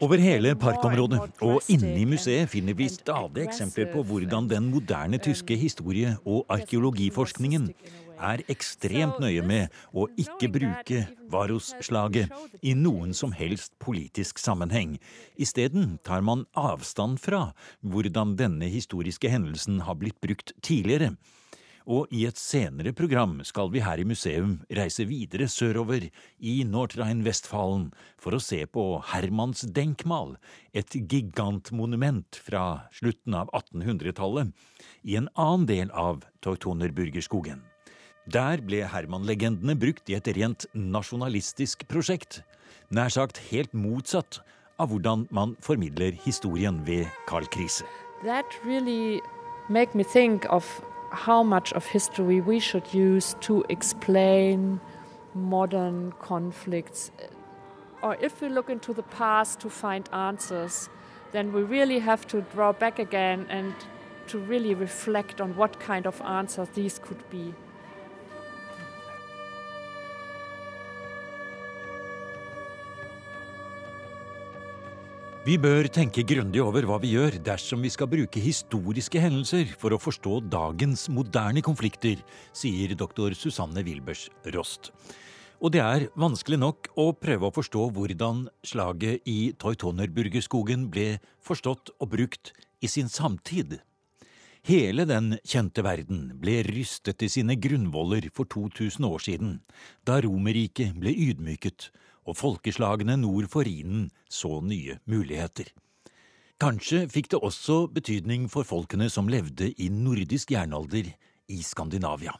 Over 0.00 0.16
hele 0.22 0.54
parkområdet 0.54 1.20
og 1.42 1.62
inne 1.68 1.96
i 1.98 2.04
museet 2.06 2.46
finner 2.52 2.76
vi 2.78 2.86
stadig 2.88 3.42
eksempler 3.42 3.88
på 3.90 4.04
hvordan 4.06 4.46
den 4.50 4.70
moderne 4.70 5.18
tyske 5.18 5.56
historie- 5.56 6.14
og 6.24 6.46
arkeologiforskningen 6.48 7.72
er 8.18 8.42
ekstremt 8.52 9.20
nøye 9.22 9.42
med 9.46 9.72
å 9.92 10.06
ikke 10.20 10.50
bruke 10.52 11.04
Varus-slaget 11.32 12.32
i 12.62 12.74
noen 12.78 13.14
som 13.16 13.34
helst 13.36 13.74
politisk 13.82 14.40
sammenheng. 14.42 14.98
Isteden 15.36 15.98
tar 16.04 16.24
man 16.26 16.46
avstand 16.58 17.20
fra 17.22 17.50
hvordan 17.80 18.36
denne 18.40 18.68
historiske 18.72 19.30
hendelsen 19.32 19.82
har 19.86 20.00
blitt 20.00 20.20
brukt 20.24 20.54
tidligere. 20.62 21.14
Og 21.90 22.12
i 22.14 22.24
et 22.28 22.38
senere 22.38 22.92
program 22.94 23.40
skal 23.46 23.72
vi 23.72 23.82
her 23.82 23.98
i 23.98 24.06
museum 24.06 24.60
reise 24.70 25.06
videre 25.08 25.48
sørover 25.50 26.06
i 26.38 26.54
Nordrhein-Westfalen 26.68 27.88
for 28.22 28.36
å 28.36 28.42
se 28.42 28.62
på 28.70 28.84
Hermans 29.10 29.66
denkmal, 29.74 30.36
et 30.72 30.94
gigantmonument 30.94 32.38
fra 32.38 32.86
slutten 32.94 33.34
av 33.34 33.50
1800-tallet, 33.50 34.54
i 35.02 35.18
en 35.18 35.28
annen 35.34 35.66
del 35.66 35.90
av 35.90 36.22
Teutonerburgerskogen. 36.46 37.71
Der 38.30 38.58
ble 38.62 38.86
Herman-legendene 38.86 39.74
brukt 39.74 40.08
i 40.08 40.14
et 40.14 40.28
rent 40.36 40.66
nasjonalistisk 40.78 41.88
prosjekt. 41.90 42.44
Nær 42.88 43.10
sagt 43.10 43.40
helt 43.50 43.74
motsatt 43.74 44.38
av 44.78 44.92
hvordan 44.92 45.26
man 45.34 45.56
formidler 45.58 46.14
historien 46.22 46.86
ved 46.86 47.10
Carl 47.26 47.46
Krise. 47.50 47.82
Really 48.64 49.20
modern 55.34 56.12
conflicts. 56.20 57.10
Or 58.02 58.16
if 58.20 58.40
we 58.40 58.48
look 58.48 58.70
into 58.70 58.92
the 58.92 59.02
past 59.02 59.58
to 59.60 59.68
find 59.68 60.08
answers, 60.12 60.88
then 61.32 61.52
we 61.52 61.62
really 61.62 61.98
have 61.98 62.26
to 62.28 62.40
draw 62.54 62.72
back 62.72 63.00
again 63.00 63.46
and 63.50 63.74
to 64.28 64.38
really 64.38 64.74
reflect 64.74 65.40
on 65.40 65.56
what 65.56 65.80
kind 65.80 66.06
of 66.06 66.20
answers 66.22 66.68
these 66.74 67.00
could 67.00 67.22
be. 67.30 67.52
Vi 75.42 75.56
bør 75.58 75.88
tenke 75.90 76.22
grundig 76.22 76.60
over 76.62 76.84
hva 76.86 77.00
vi 77.02 77.16
gjør 77.16 77.34
dersom 77.42 77.80
vi 77.82 77.88
skal 77.90 78.06
bruke 78.06 78.38
historiske 78.38 79.18
hendelser 79.18 79.72
for 79.74 79.90
å 79.90 79.98
forstå 79.98 80.36
dagens 80.46 81.08
moderne 81.10 81.58
konflikter, 81.66 82.20
sier 82.54 82.92
doktor 82.94 83.34
Susanne 83.34 83.82
Wilbers 83.82 84.28
Rost. 84.54 84.92
Og 85.58 85.74
det 85.74 85.80
er 85.82 86.04
vanskelig 86.14 86.60
nok 86.62 86.92
å 86.94 87.08
prøve 87.18 87.48
å 87.48 87.54
forstå 87.56 87.88
hvordan 87.96 88.44
slaget 88.62 89.26
i 89.26 89.50
Teutonerburgerskogen 89.58 90.86
ble 90.94 91.16
forstått 91.42 91.90
og 91.98 92.12
brukt 92.14 92.52
i 92.78 92.86
sin 92.86 93.10
samtid. 93.10 93.80
Hele 94.62 95.08
den 95.10 95.40
kjente 95.42 95.82
verden 95.82 96.36
ble 96.38 96.60
rystet 96.68 97.26
i 97.26 97.32
sine 97.34 97.58
grunnvoller 97.58 98.30
for 98.30 98.46
2000 98.46 99.10
år 99.10 99.26
siden, 99.26 99.58
da 100.06 100.22
Romerriket 100.22 100.94
ble 101.02 101.10
ydmyket 101.10 101.90
og 102.28 102.38
folkeslagene 102.38 103.16
nord 103.20 103.48
for 103.52 103.66
Rhinen 103.66 104.10
så 104.30 104.60
nye 104.64 104.98
muligheter. 105.10 105.70
Kanskje 106.62 107.08
fikk 107.10 107.32
det 107.32 107.40
også 107.42 107.88
betydning 107.90 108.46
for 108.50 108.66
folkene 108.66 109.08
som 109.10 109.30
levde 109.30 109.72
i 109.82 109.88
nordisk 109.90 110.52
jernalder 110.54 111.08
i 111.50 111.58
Skandinavia. 111.66 112.36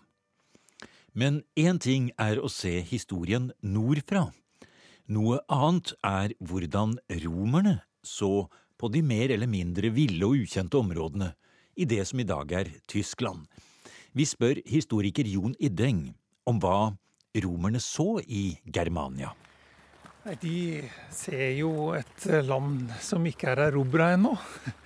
Men 1.12 1.42
én 1.58 1.80
ting 1.82 2.12
er 2.20 2.38
å 2.38 2.48
se 2.48 2.78
historien 2.86 3.50
nordfra. 3.60 4.28
Noe 5.12 5.42
annet 5.50 5.92
er 6.06 6.32
hvordan 6.38 6.96
romerne 7.24 7.80
så 8.06 8.46
på 8.78 8.88
de 8.94 9.02
mer 9.02 9.34
eller 9.34 9.50
mindre 9.50 9.90
ville 9.94 10.24
og 10.26 10.38
ukjente 10.46 10.78
områdene 10.78 11.32
i 11.76 11.84
det 11.88 12.04
som 12.08 12.22
i 12.22 12.28
dag 12.28 12.52
er 12.62 12.70
Tyskland. 12.88 13.44
Vi 14.12 14.24
spør 14.28 14.62
historiker 14.68 15.26
Jon 15.28 15.54
Iddeng 15.58 16.12
om 16.48 16.58
hva 16.62 16.92
romerne 17.42 17.80
så 17.80 18.20
i 18.22 18.52
Germania. 18.64 19.32
De 20.22 20.82
ser 21.10 21.48
jo 21.58 21.90
et 21.96 22.26
eh, 22.30 22.44
land 22.46 22.92
som 23.02 23.24
ikke 23.26 23.54
er 23.54 23.66
erobra 23.70 24.12
ennå. 24.18 24.36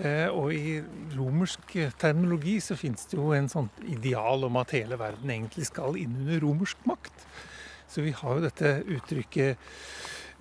Eh, 0.00 0.24
og 0.32 0.54
i 0.56 0.78
romersk 1.12 1.74
terminologi 2.00 2.54
så 2.64 2.72
finnes 2.80 3.04
det 3.10 3.18
jo 3.18 3.26
en 3.36 3.50
sånn 3.52 3.66
ideal 3.92 4.46
om 4.48 4.56
at 4.56 4.72
hele 4.72 4.96
verden 4.96 5.28
egentlig 5.34 5.66
skal 5.68 5.98
inn 6.00 6.14
under 6.22 6.40
romersk 6.40 6.86
makt. 6.88 7.26
Så 7.92 8.00
vi 8.00 8.14
har 8.16 8.38
jo 8.38 8.46
dette 8.46 8.70
uttrykket 8.88 9.60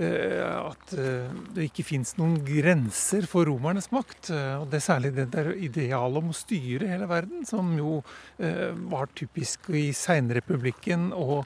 Eh, 0.01 0.39
at 0.41 0.93
det 0.95 1.65
ikke 1.67 1.83
fins 1.85 2.15
noen 2.17 2.39
grenser 2.47 3.27
for 3.29 3.45
romernes 3.45 3.91
makt. 3.93 4.31
Og 4.31 4.69
Det 4.71 4.79
er 4.79 4.85
særlig 4.85 5.11
det 5.17 5.27
der 5.35 5.51
idealet 5.51 6.23
om 6.23 6.31
å 6.31 6.37
styre 6.37 6.87
hele 6.89 7.09
verden, 7.11 7.43
som 7.45 7.75
jo 7.77 7.99
var 8.39 9.11
typisk 9.13 9.67
i 9.75 9.91
seinrepublikken 9.93 11.11
og, 11.11 11.43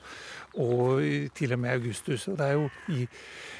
og 0.61 1.31
til 1.35 1.53
og 1.55 1.59
med 1.59 1.75
Augustus. 1.75 2.27
Og 2.31 2.37
det 2.39 2.47
er 2.47 2.57
jo 2.59 2.69
i 2.93 3.07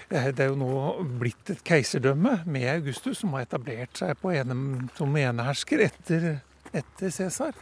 det 0.05 0.39
er 0.43 0.51
jo 0.51 0.57
nå 0.59 0.73
blitt 1.17 1.49
et 1.49 1.63
keiserdømme 1.65 2.43
med 2.45 2.67
Augustus, 2.75 3.23
som 3.23 3.33
har 3.33 3.47
etablert 3.47 3.97
seg 3.97 4.21
ene, 4.35 4.87
som 4.97 5.17
enehersker 5.17 5.81
etter, 5.87 6.27
etter 6.69 7.09
Cæsar. 7.09 7.57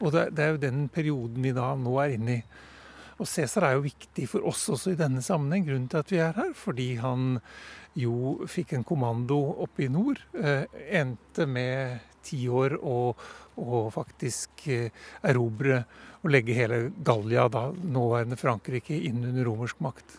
Og 0.00 0.10
det, 0.10 0.24
det, 0.34 0.42
er 0.42 0.54
jo 0.54 0.62
den 0.64 0.88
perioden 0.90 1.44
vi 1.44 1.54
da 1.54 1.70
nå 1.78 1.94
er 2.02 2.16
inne 2.16 2.38
i. 2.40 2.40
Og 3.22 3.30
Cæsar 3.30 3.68
er 3.68 3.76
jo 3.76 3.84
viktig 3.86 4.26
for 4.32 4.46
oss 4.50 4.66
også 4.74 4.90
i 4.90 4.98
denne 4.98 5.22
sammenheng, 5.22 5.68
grunnen 5.68 5.86
til 5.90 6.02
at 6.02 6.10
vi 6.10 6.18
er 6.18 6.34
her. 6.34 6.50
Fordi 6.58 6.88
han 6.98 7.38
jo 7.94 8.40
fikk 8.50 8.74
en 8.74 8.86
kommando 8.86 9.38
oppe 9.62 9.86
i 9.86 9.92
nord. 9.92 10.18
Eh, 10.34 10.66
endte 10.98 11.46
med 11.46 12.02
ti 12.24 12.44
år 12.48 12.76
å, 12.80 13.14
faktisk 13.94 14.66
eh, 14.72 14.90
erobre 15.22 15.82
og 16.24 16.32
legge 16.32 16.56
hele 16.56 16.80
Gallia, 17.06 17.46
da 17.52 17.68
nåværende 17.70 18.38
Frankrike, 18.40 18.96
inn 18.96 19.22
under 19.22 19.46
romersk 19.46 19.82
makt. 19.84 20.18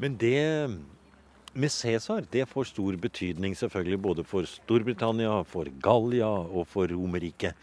Men 0.00 0.16
det 0.20 0.38
med 1.56 1.72
Cæsar 1.72 2.26
det 2.32 2.44
får 2.50 2.70
stor 2.72 2.96
betydning 3.00 3.56
selvfølgelig 3.56 4.00
både 4.02 4.24
for 4.28 4.48
Storbritannia, 4.48 5.42
for 5.48 5.68
Gallia 5.82 6.28
og 6.28 6.68
for 6.68 6.88
Romerriket. 6.92 7.56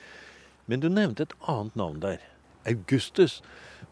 Men 0.66 0.82
du 0.82 0.90
nevnte 0.90 1.28
et 1.28 1.36
annet 1.48 1.76
navn 1.78 2.00
der. 2.02 2.24
Augustus. 2.66 3.42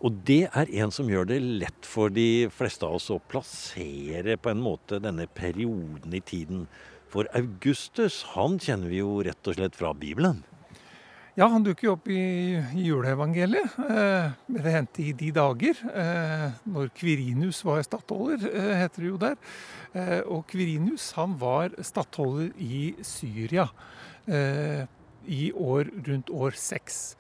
Og 0.02 0.24
det 0.26 0.48
er 0.50 0.72
en 0.82 0.94
som 0.94 1.10
gjør 1.10 1.28
det 1.30 1.42
lett 1.62 1.86
for 1.86 2.10
de 2.10 2.48
fleste 2.56 2.88
av 2.88 2.98
oss 2.98 3.12
å 3.14 3.20
plassere 3.30 4.38
på 4.42 4.50
en 4.50 4.64
måte 4.64 4.98
denne 5.04 5.28
perioden 5.30 6.16
i 6.18 6.24
tiden. 6.26 6.66
For 7.12 7.28
Augustus 7.36 8.22
han 8.36 8.56
kjenner 8.62 8.92
vi 8.92 9.02
jo 9.02 9.20
rett 9.26 9.48
og 9.52 9.58
slett 9.58 9.76
fra 9.76 9.92
Bibelen. 9.98 10.46
Ja, 11.40 11.46
han 11.48 11.64
dukker 11.64 11.88
jo 11.88 11.94
opp 11.96 12.10
i 12.12 12.60
juleevangeliet. 12.76 13.78
Eh, 13.80 14.34
det 14.52 14.74
hendte 14.74 15.04
i 15.04 15.14
de 15.16 15.30
dager, 15.32 15.78
eh, 15.88 16.58
når 16.68 16.90
Kvirinus 16.96 17.62
var 17.64 17.80
stattholder, 17.88 18.44
eh, 18.52 18.74
heter 18.82 19.02
det 19.02 19.08
jo 19.08 19.18
der. 19.18 19.38
Og 20.28 20.46
Kvirinus 20.48 21.12
han 21.16 21.38
var 21.40 21.72
stattholder 21.80 22.52
i 22.60 22.96
Syria 23.04 23.68
i 25.28 25.52
år 25.52 25.90
rundt 26.08 26.30
år 26.32 26.52
seks. 26.56 27.16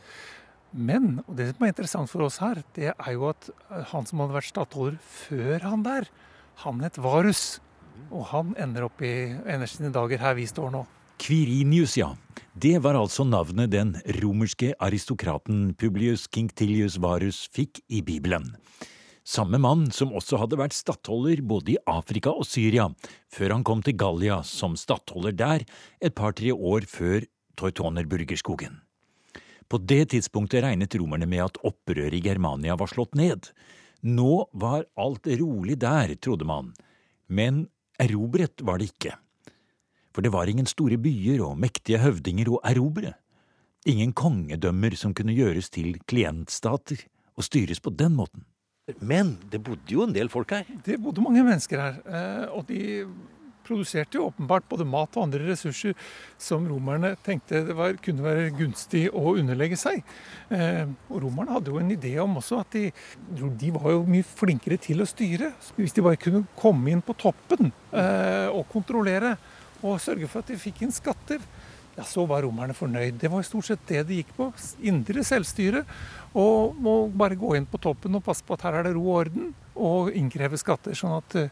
Men 0.71 1.23
og 1.27 1.35
det 1.35 1.55
som 1.55 1.65
er 1.65 1.73
interessant 1.73 2.09
for 2.09 2.23
oss 2.23 2.37
her, 2.39 2.63
det 2.73 2.93
er 2.93 3.11
jo 3.11 3.27
at 3.27 3.49
han 3.91 4.05
som 4.05 4.19
hadde 4.23 4.37
vært 4.37 4.51
stattholder 4.53 4.97
før 5.03 5.59
han 5.67 5.83
der, 5.83 6.07
han 6.63 6.79
het 6.79 6.95
Varus. 6.95 7.59
Og 8.09 8.25
han 8.31 8.55
ender 8.59 8.87
opp 8.87 9.01
i 9.05 9.13
ender 9.31 9.69
sine 9.69 9.91
dager 9.93 10.21
her 10.21 10.35
vi 10.37 10.47
står 10.49 10.73
nå. 10.73 10.85
Quirinius, 11.21 11.97
ja. 11.99 12.15
Det 12.57 12.79
var 12.81 12.97
altså 12.97 13.23
navnet 13.23 13.71
den 13.71 13.93
romerske 14.19 14.73
aristokraten 14.81 15.75
Publius 15.77 16.25
Quinctilius 16.27 16.97
Varus 16.99 17.45
fikk 17.53 17.83
i 17.93 18.01
Bibelen. 18.01 18.49
Samme 19.21 19.59
mann 19.61 19.85
som 19.93 20.15
også 20.17 20.39
hadde 20.41 20.57
vært 20.57 20.73
stattholder 20.73 21.43
både 21.45 21.75
i 21.75 21.81
Afrika 21.85 22.33
og 22.33 22.47
Syria, 22.49 22.87
før 23.29 23.53
han 23.53 23.65
kom 23.67 23.83
til 23.85 23.95
Gallia 24.01 24.39
som 24.43 24.73
stattholder 24.73 25.35
der 25.37 25.65
et 26.01 26.15
par–tre 26.17 26.49
år 26.51 26.87
før 26.89 27.27
Teutonerburgerskogen. 27.61 28.79
På 29.69 29.77
det 29.77 30.09
tidspunktet 30.11 30.65
regnet 30.65 30.97
romerne 30.99 31.29
med 31.29 31.45
at 31.45 31.59
opprøret 31.63 32.17
i 32.17 32.23
Germania 32.25 32.75
var 32.75 32.89
slått 32.91 33.13
ned. 33.15 33.51
Nå 34.01 34.47
var 34.57 34.89
alt 34.99 35.29
rolig 35.39 35.77
der, 35.79 36.15
trodde 36.17 36.49
man, 36.49 36.73
men 37.29 37.67
erobret 38.01 38.63
var 38.65 38.81
det 38.81 38.91
ikke. 38.91 39.15
For 40.11 40.25
det 40.25 40.33
var 40.33 40.49
ingen 40.51 40.67
store 40.67 40.97
byer 40.99 41.43
og 41.45 41.59
mektige 41.61 42.01
høvdinger 42.03 42.51
å 42.51 42.61
erobre. 42.67 43.15
Ingen 43.87 44.11
kongedømmer 44.13 44.95
som 44.99 45.13
kunne 45.17 45.33
gjøres 45.33 45.71
til 45.73 45.95
klientstater 46.09 47.05
og 47.37 47.47
styres 47.47 47.79
på 47.81 47.93
den 47.95 48.17
måten. 48.17 48.43
Men 48.99 49.37
det 49.51 49.61
bodde 49.63 49.93
jo 49.93 50.03
en 50.03 50.13
del 50.13 50.29
folk 50.29 50.51
her? 50.51 50.67
Det 50.85 50.99
bodde 51.01 51.23
mange 51.23 51.43
mennesker 51.45 51.79
her. 51.79 52.01
Eh, 52.05 52.45
og 52.51 52.67
de 52.67 53.05
produserte 53.71 54.19
jo 54.19 54.27
åpenbart 54.29 54.67
både 54.69 54.87
mat 54.87 55.15
og 55.17 55.25
andre 55.25 55.47
ressurser 55.49 55.95
som 56.41 56.67
romerne 56.69 57.13
tenkte 57.25 57.63
det 57.67 57.75
var, 57.77 57.95
kunne 58.03 58.25
være 58.25 58.51
gunstig 58.57 59.05
å 59.09 59.35
underlegge 59.37 59.79
seg. 59.79 60.03
Eh, 60.51 60.83
og 61.09 61.23
Romerne 61.25 61.55
hadde 61.55 61.73
jo 61.73 61.79
en 61.81 61.95
idé 61.95 62.13
om 62.23 62.37
også 62.41 62.61
at 62.61 62.75
de, 62.75 62.89
de, 63.31 63.73
var 63.75 63.95
jo 63.95 64.05
mye 64.09 64.27
flinkere 64.27 64.79
til 64.81 65.03
å 65.03 65.09
styre. 65.09 65.53
Hvis 65.77 65.95
de 65.95 66.05
bare 66.05 66.19
kunne 66.21 66.45
komme 66.59 66.91
inn 66.93 67.03
på 67.05 67.15
toppen 67.19 67.71
eh, 67.71 68.47
og 68.51 68.67
kontrollere 68.71 69.35
og 69.81 70.01
sørge 70.01 70.27
for 70.29 70.43
at 70.43 70.51
de 70.51 70.61
fikk 70.61 70.83
inn 70.85 70.93
skatter, 70.93 71.41
ja, 71.97 72.05
så 72.07 72.23
var 72.29 72.45
romerne 72.45 72.75
fornøyd. 72.75 73.17
Det 73.19 73.29
var 73.31 73.43
stort 73.43 73.67
sett 73.67 73.83
det 73.89 74.05
de 74.07 74.21
gikk 74.21 74.31
på. 74.37 74.47
Indre 74.87 75.25
selvstyre. 75.27 75.83
Og 76.39 76.77
må 76.79 76.95
bare 77.11 77.39
gå 77.39 77.55
inn 77.57 77.67
på 77.67 77.81
toppen 77.83 78.15
og 78.15 78.23
passe 78.23 78.45
på 78.47 78.55
at 78.55 78.63
her 78.67 78.79
er 78.79 78.87
det 78.87 78.93
ro 78.95 79.03
og 79.09 79.17
orden, 79.25 79.51
og 79.75 80.11
innkreve 80.15 80.59
skatter. 80.59 80.95
sånn 80.95 81.17
at, 81.17 81.35
eh, 81.35 81.49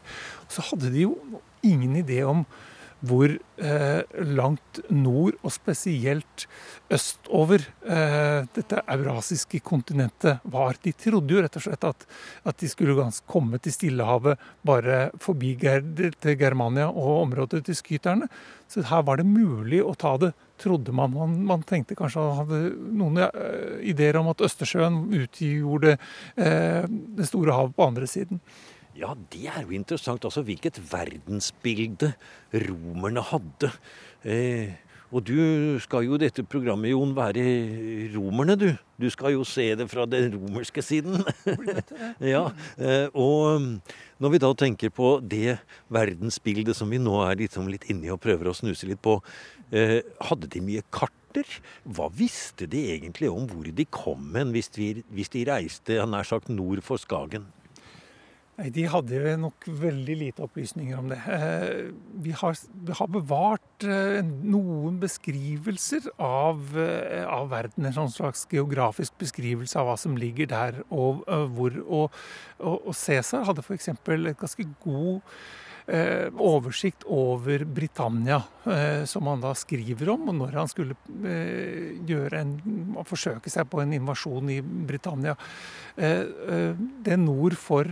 Så 0.48 0.62
hadde 0.70 0.90
de 0.92 1.02
jo 1.02 1.18
ingen 1.66 1.96
idé 2.00 2.22
om 2.26 2.44
hvor 3.00 3.32
eh, 3.32 4.00
langt 4.28 4.80
nord, 4.92 5.36
og 5.40 5.52
spesielt 5.54 6.44
østover, 6.92 7.64
eh, 7.88 8.44
dette 8.56 8.82
eurasiske 8.92 9.62
kontinentet 9.64 10.44
var. 10.52 10.76
De 10.84 10.92
trodde 10.92 11.32
jo 11.32 11.40
rett 11.40 11.56
og 11.56 11.64
slett 11.64 11.86
at, 11.88 12.04
at 12.44 12.60
de 12.60 12.68
skulle 12.68 13.08
komme 13.30 13.60
til 13.62 13.72
Stillehavet 13.72 14.40
bare 14.66 14.98
forbi 15.20 15.54
Ger 15.60 15.80
til 16.20 16.36
Germania 16.40 16.90
og 16.90 17.22
området 17.24 17.64
til 17.68 17.78
skyterne. 17.78 18.28
Så 18.70 18.84
her 18.86 19.06
var 19.06 19.18
det 19.18 19.28
mulig 19.28 19.80
å 19.82 19.96
ta 19.98 20.16
det, 20.20 20.34
trodde 20.60 20.92
man. 20.92 21.14
Man, 21.16 21.38
man 21.48 21.64
tenkte 21.66 21.96
kanskje 21.96 22.22
hadde 22.36 22.58
noen 23.00 23.16
uh, 23.24 23.80
ideer 23.80 24.18
om 24.20 24.28
at 24.30 24.42
Østersjøen 24.44 25.06
utgjorde 25.22 25.96
eh, 25.96 26.84
det 26.84 27.26
store 27.26 27.56
havet 27.56 27.74
på 27.78 27.88
andre 27.88 28.06
siden. 28.10 28.42
Ja, 28.98 29.14
det 29.32 29.46
er 29.46 29.62
jo 29.62 29.74
interessant. 29.76 30.24
Altså 30.26 30.42
hvilket 30.46 30.80
verdensbilde 30.90 32.12
romerne 32.68 33.22
hadde. 33.22 33.70
Eh, 34.26 34.72
og 35.10 35.24
du 35.26 35.78
skal 35.82 36.04
jo 36.06 36.14
i 36.14 36.22
dette 36.22 36.44
programmet, 36.46 36.92
Jon, 36.92 37.16
være 37.16 37.42
romerne, 38.14 38.54
du. 38.58 38.68
Du 39.00 39.08
skal 39.10 39.34
jo 39.34 39.46
se 39.48 39.72
det 39.78 39.88
fra 39.90 40.04
den 40.06 40.36
romerske 40.36 40.82
siden. 40.86 41.24
ja, 42.34 42.44
eh, 42.78 43.08
Og 43.14 43.80
når 44.22 44.34
vi 44.34 44.42
da 44.42 44.52
tenker 44.54 44.94
på 44.94 45.16
det 45.22 45.58
verdensbildet 45.90 46.78
som 46.78 46.90
vi 46.90 47.02
nå 47.02 47.16
er 47.26 47.40
liksom 47.42 47.70
litt 47.72 47.88
inni 47.90 48.10
og 48.12 48.22
prøver 48.22 48.50
å 48.50 48.54
snuse 48.54 48.86
litt 48.86 49.02
på, 49.02 49.18
eh, 49.74 49.98
hadde 50.30 50.50
de 50.50 50.62
mye 50.62 50.86
karter? 50.94 51.58
Hva 51.86 52.10
visste 52.14 52.66
de 52.70 52.88
egentlig 52.94 53.30
om 53.30 53.46
hvor 53.50 53.66
de 53.66 53.86
kom 53.90 54.34
hen 54.38 54.54
hvis, 54.54 54.70
hvis 54.74 55.34
de 55.34 55.46
reiste 55.46 55.98
nær 56.06 56.26
sagt 56.26 56.50
nord 56.54 56.84
for 56.86 57.02
Skagen? 57.02 57.50
Nei, 58.60 58.68
De 58.76 58.82
hadde 58.92 59.36
nok 59.40 59.64
veldig 59.80 60.14
lite 60.20 60.44
opplysninger 60.44 60.98
om 61.00 61.08
det. 61.08 61.16
Eh, 61.32 61.86
vi 62.20 62.34
har, 62.36 62.58
vi 62.84 62.96
har 62.98 63.08
bevart 63.08 63.86
eh, 63.88 64.18
noen 64.20 64.98
beskrivelser 65.00 66.10
av, 66.20 66.60
eh, 66.76 67.24
av, 67.24 67.48
verden. 67.54 67.88
En 67.88 67.96
sånn 67.96 68.12
slags 68.12 68.44
geografisk 68.52 69.16
beskrivelse 69.22 69.80
av 69.80 69.88
hva 69.88 69.96
som 70.00 70.18
ligger 70.20 70.50
der 70.52 70.82
og 70.92 71.24
hvor. 71.56 71.80
Og, 71.86 72.20
og, 72.60 72.76
og 72.92 72.98
Cæsar 73.00 73.48
hadde 73.48 73.64
f.eks. 73.64 73.94
et 73.94 74.44
ganske 74.44 74.68
god 74.84 75.24
oversikt 76.38 77.02
over 77.10 77.64
Britannia, 77.64 78.42
eh, 78.64 79.04
som 79.04 79.26
han 79.26 79.42
da 79.42 79.54
skriver 79.58 80.12
om. 80.12 80.28
Og 80.30 80.36
når 80.38 80.58
han 80.58 80.70
skulle 80.70 80.96
eh, 81.26 81.96
gjøre 82.06 82.40
en, 82.40 82.54
forsøke 83.08 83.50
seg 83.50 83.68
på 83.70 83.82
en 83.82 83.94
invasjon 83.96 84.50
i 84.52 84.60
Britannia. 84.62 85.36
det 86.00 87.16
nord 87.18 87.54
for 87.60 87.84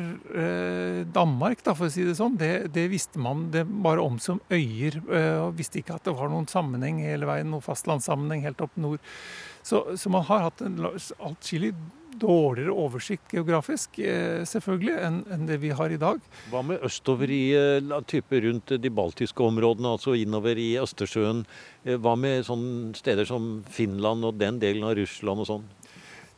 Danmark, 1.12 1.60
da, 1.64 1.74
for 1.76 1.88
å 1.88 1.92
si 1.92 2.06
det 2.06 2.14
sånn, 2.16 2.38
det, 2.40 2.70
det 2.72 2.86
visste 2.88 3.20
man 3.20 3.48
det 3.52 3.64
bare 3.66 4.00
om 4.00 4.16
som 4.22 4.40
øyer. 4.48 5.00
og 5.42 5.58
Visste 5.58 5.82
ikke 5.82 5.98
at 5.98 6.06
det 6.06 6.14
var 6.16 6.30
noen 6.32 6.48
sammenheng 6.48 7.02
hele 7.04 7.28
veien, 7.28 7.50
noen 7.50 7.64
fastlandssammenheng 7.64 8.46
helt 8.46 8.62
opp 8.64 8.78
nord. 8.80 9.02
Så, 9.66 9.82
så 10.00 10.12
man 10.12 10.24
har 10.30 10.46
hatt 10.46 10.62
en 10.64 10.78
atskillig 10.86 11.74
dårligere 12.20 12.74
oversikt 12.74 13.32
geografisk 13.34 13.98
eh, 14.02 14.44
selvfølgelig 14.48 14.96
enn, 15.06 15.46
det 15.48 15.60
vi 15.62 15.72
har 15.74 15.92
i 15.92 16.00
dag. 16.00 16.20
Hva 16.52 16.62
med 16.66 16.84
østover 16.86 17.30
i 17.32 17.42
eh, 17.56 17.96
type 18.10 18.42
rundt 18.44 18.74
de 18.82 18.92
baltiske 18.92 19.44
områdene, 19.44 19.94
altså 19.96 20.16
innover 20.18 20.58
i 20.60 20.70
Østersjøen? 20.82 21.44
Eh, 21.84 21.96
hva 21.96 22.16
med 22.18 22.46
sånne 22.48 22.94
steder 22.98 23.28
som 23.28 23.62
Finland 23.72 24.26
og 24.28 24.38
den 24.40 24.60
delen 24.62 24.86
av 24.88 24.96
Russland 24.98 25.44
og 25.44 25.50
sånn? 25.52 25.68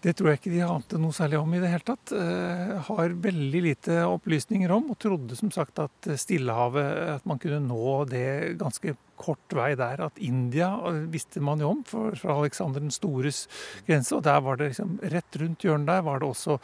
Det 0.00 0.14
tror 0.16 0.30
jeg 0.30 0.38
ikke 0.40 0.52
de 0.54 0.62
ante 0.64 0.96
noe 0.96 1.12
særlig 1.12 1.36
om 1.36 1.50
i 1.52 1.58
det 1.60 1.68
hele 1.74 1.84
tatt. 1.84 2.12
Eh, 2.16 2.70
har 2.86 3.16
veldig 3.26 3.60
lite 3.66 3.98
opplysninger 4.08 4.72
om, 4.72 4.88
og 4.94 4.98
trodde 5.02 5.36
som 5.36 5.52
sagt 5.52 5.82
at 5.82 6.08
Stillehavet 6.16 7.18
At 7.18 7.26
man 7.28 7.40
kunne 7.42 7.60
nå 7.66 8.06
det 8.08 8.56
ganske 8.60 8.94
kort 9.20 9.52
vei 9.52 9.74
der. 9.76 10.00
At 10.06 10.16
India 10.24 10.70
visste 11.12 11.42
man 11.44 11.60
jo 11.60 11.74
om 11.74 11.84
for, 11.84 12.16
fra 12.16 12.38
Aleksander 12.38 12.80
den 12.80 12.94
stores 12.94 13.42
grense. 13.84 14.16
Og 14.16 14.24
der 14.24 14.40
var 14.40 14.56
det 14.56 14.72
liksom 14.72 14.96
rett 15.12 15.40
rundt 15.42 15.68
hjørnet 15.68 15.90
der 15.90 16.04
var 16.06 16.20
det 16.22 16.30
også 16.30 16.56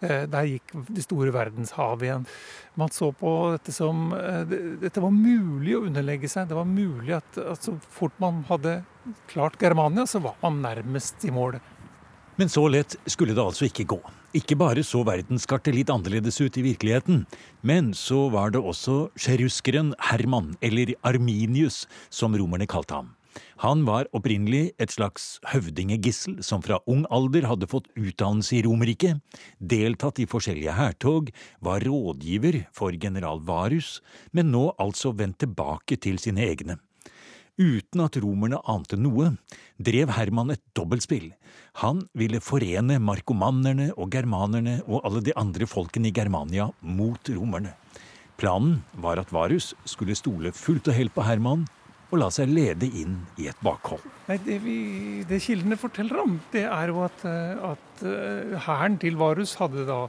eh, 0.00 0.26
Der 0.30 0.50
gikk 0.50 0.74
det 0.90 1.06
store 1.06 1.34
verdenshavet 1.36 2.08
igjen. 2.08 2.28
Man 2.80 2.90
så 2.94 3.12
på 3.14 3.34
dette 3.54 3.74
som 3.76 4.08
eh, 4.16 4.56
Dette 4.82 5.02
var 5.04 5.14
mulig 5.14 5.78
å 5.78 5.84
underlegge 5.86 6.30
seg. 6.30 6.50
Det 6.50 6.58
var 6.58 6.66
mulig 6.66 7.20
at, 7.20 7.38
at 7.38 7.70
så 7.70 7.78
fort 7.86 8.18
man 8.18 8.42
hadde 8.50 8.80
klart 9.30 9.62
Germania, 9.62 10.10
så 10.10 10.18
var 10.24 10.34
man 10.42 10.58
nærmest 10.64 11.22
i 11.24 11.30
målet. 11.34 11.62
Men 12.40 12.48
så 12.48 12.62
lett 12.72 12.94
skulle 13.04 13.34
det 13.36 13.42
altså 13.44 13.66
ikke 13.66 13.84
gå. 13.84 13.98
Ikke 14.38 14.56
bare 14.56 14.80
så 14.86 15.02
verdenskartet 15.04 15.76
litt 15.76 15.90
annerledes 15.92 16.38
ut 16.40 16.56
i 16.56 16.62
virkeligheten, 16.64 17.26
men 17.60 17.90
så 17.92 18.30
var 18.32 18.54
det 18.54 18.62
også 18.64 19.10
sjeruskeren 19.20 19.90
Herman, 20.08 20.54
eller 20.64 20.94
Arminius, 21.04 21.82
som 22.08 22.32
romerne 22.32 22.64
kalte 22.70 22.96
ham. 22.96 23.12
Han 23.60 23.84
var 23.84 24.08
opprinnelig 24.16 24.70
et 24.80 24.96
slags 24.96 25.36
høvdingegissel 25.52 26.40
som 26.46 26.64
fra 26.64 26.80
ung 26.88 27.04
alder 27.12 27.44
hadde 27.50 27.68
fått 27.68 27.92
utdannelse 27.92 28.56
i 28.56 28.64
Romerriket, 28.64 29.20
deltatt 29.60 30.24
i 30.24 30.30
forskjellige 30.30 30.80
hærtog, 30.80 31.28
var 31.60 31.84
rådgiver 31.84 32.64
for 32.72 32.96
general 32.96 33.44
Varus, 33.44 33.98
men 34.32 34.48
nå 34.54 34.70
altså 34.80 35.12
vendt 35.12 35.42
tilbake 35.44 36.00
til 36.00 36.16
sine 36.22 36.48
egne. 36.48 36.80
Uten 37.58 38.04
at 38.04 38.16
romerne 38.22 38.60
ante 38.70 38.98
noe, 39.00 39.32
drev 39.78 40.12
Herman 40.14 40.54
et 40.54 40.62
dobbeltspill. 40.76 41.30
Han 41.82 42.04
ville 42.16 42.40
forene 42.44 43.00
markomannerne 43.02 43.90
og 43.96 44.10
germanerne 44.12 44.80
og 44.86 45.04
alle 45.08 45.24
de 45.24 45.34
andre 45.38 45.68
folkene 45.70 46.10
i 46.10 46.14
Germania 46.14 46.70
mot 46.80 47.32
romerne. 47.34 47.74
Planen 48.40 48.80
var 49.02 49.20
at 49.20 49.32
Varus 49.34 49.74
skulle 49.84 50.16
stole 50.16 50.54
fullt 50.56 50.88
og 50.88 50.96
helt 50.96 51.14
på 51.14 51.26
Herman 51.26 51.66
og 52.10 52.18
la 52.18 52.30
seg 52.34 52.50
lede 52.50 52.88
inn 52.88 53.20
i 53.38 53.46
et 53.50 53.58
bakhold. 53.62 54.02
Nei, 54.26 54.38
det, 54.42 54.56
vi, 54.64 54.78
det, 55.28 55.38
kildene 55.44 55.78
forteller 55.78 56.22
om, 56.24 56.38
det 56.54 56.64
er 56.66 56.90
jo 56.90 57.04
at, 57.06 57.22
at 57.26 58.02
eh, 58.06 58.56
hæren 58.66 58.98
til 59.02 59.18
Varus 59.20 59.54
hadde 59.60 59.86
da 59.86 60.00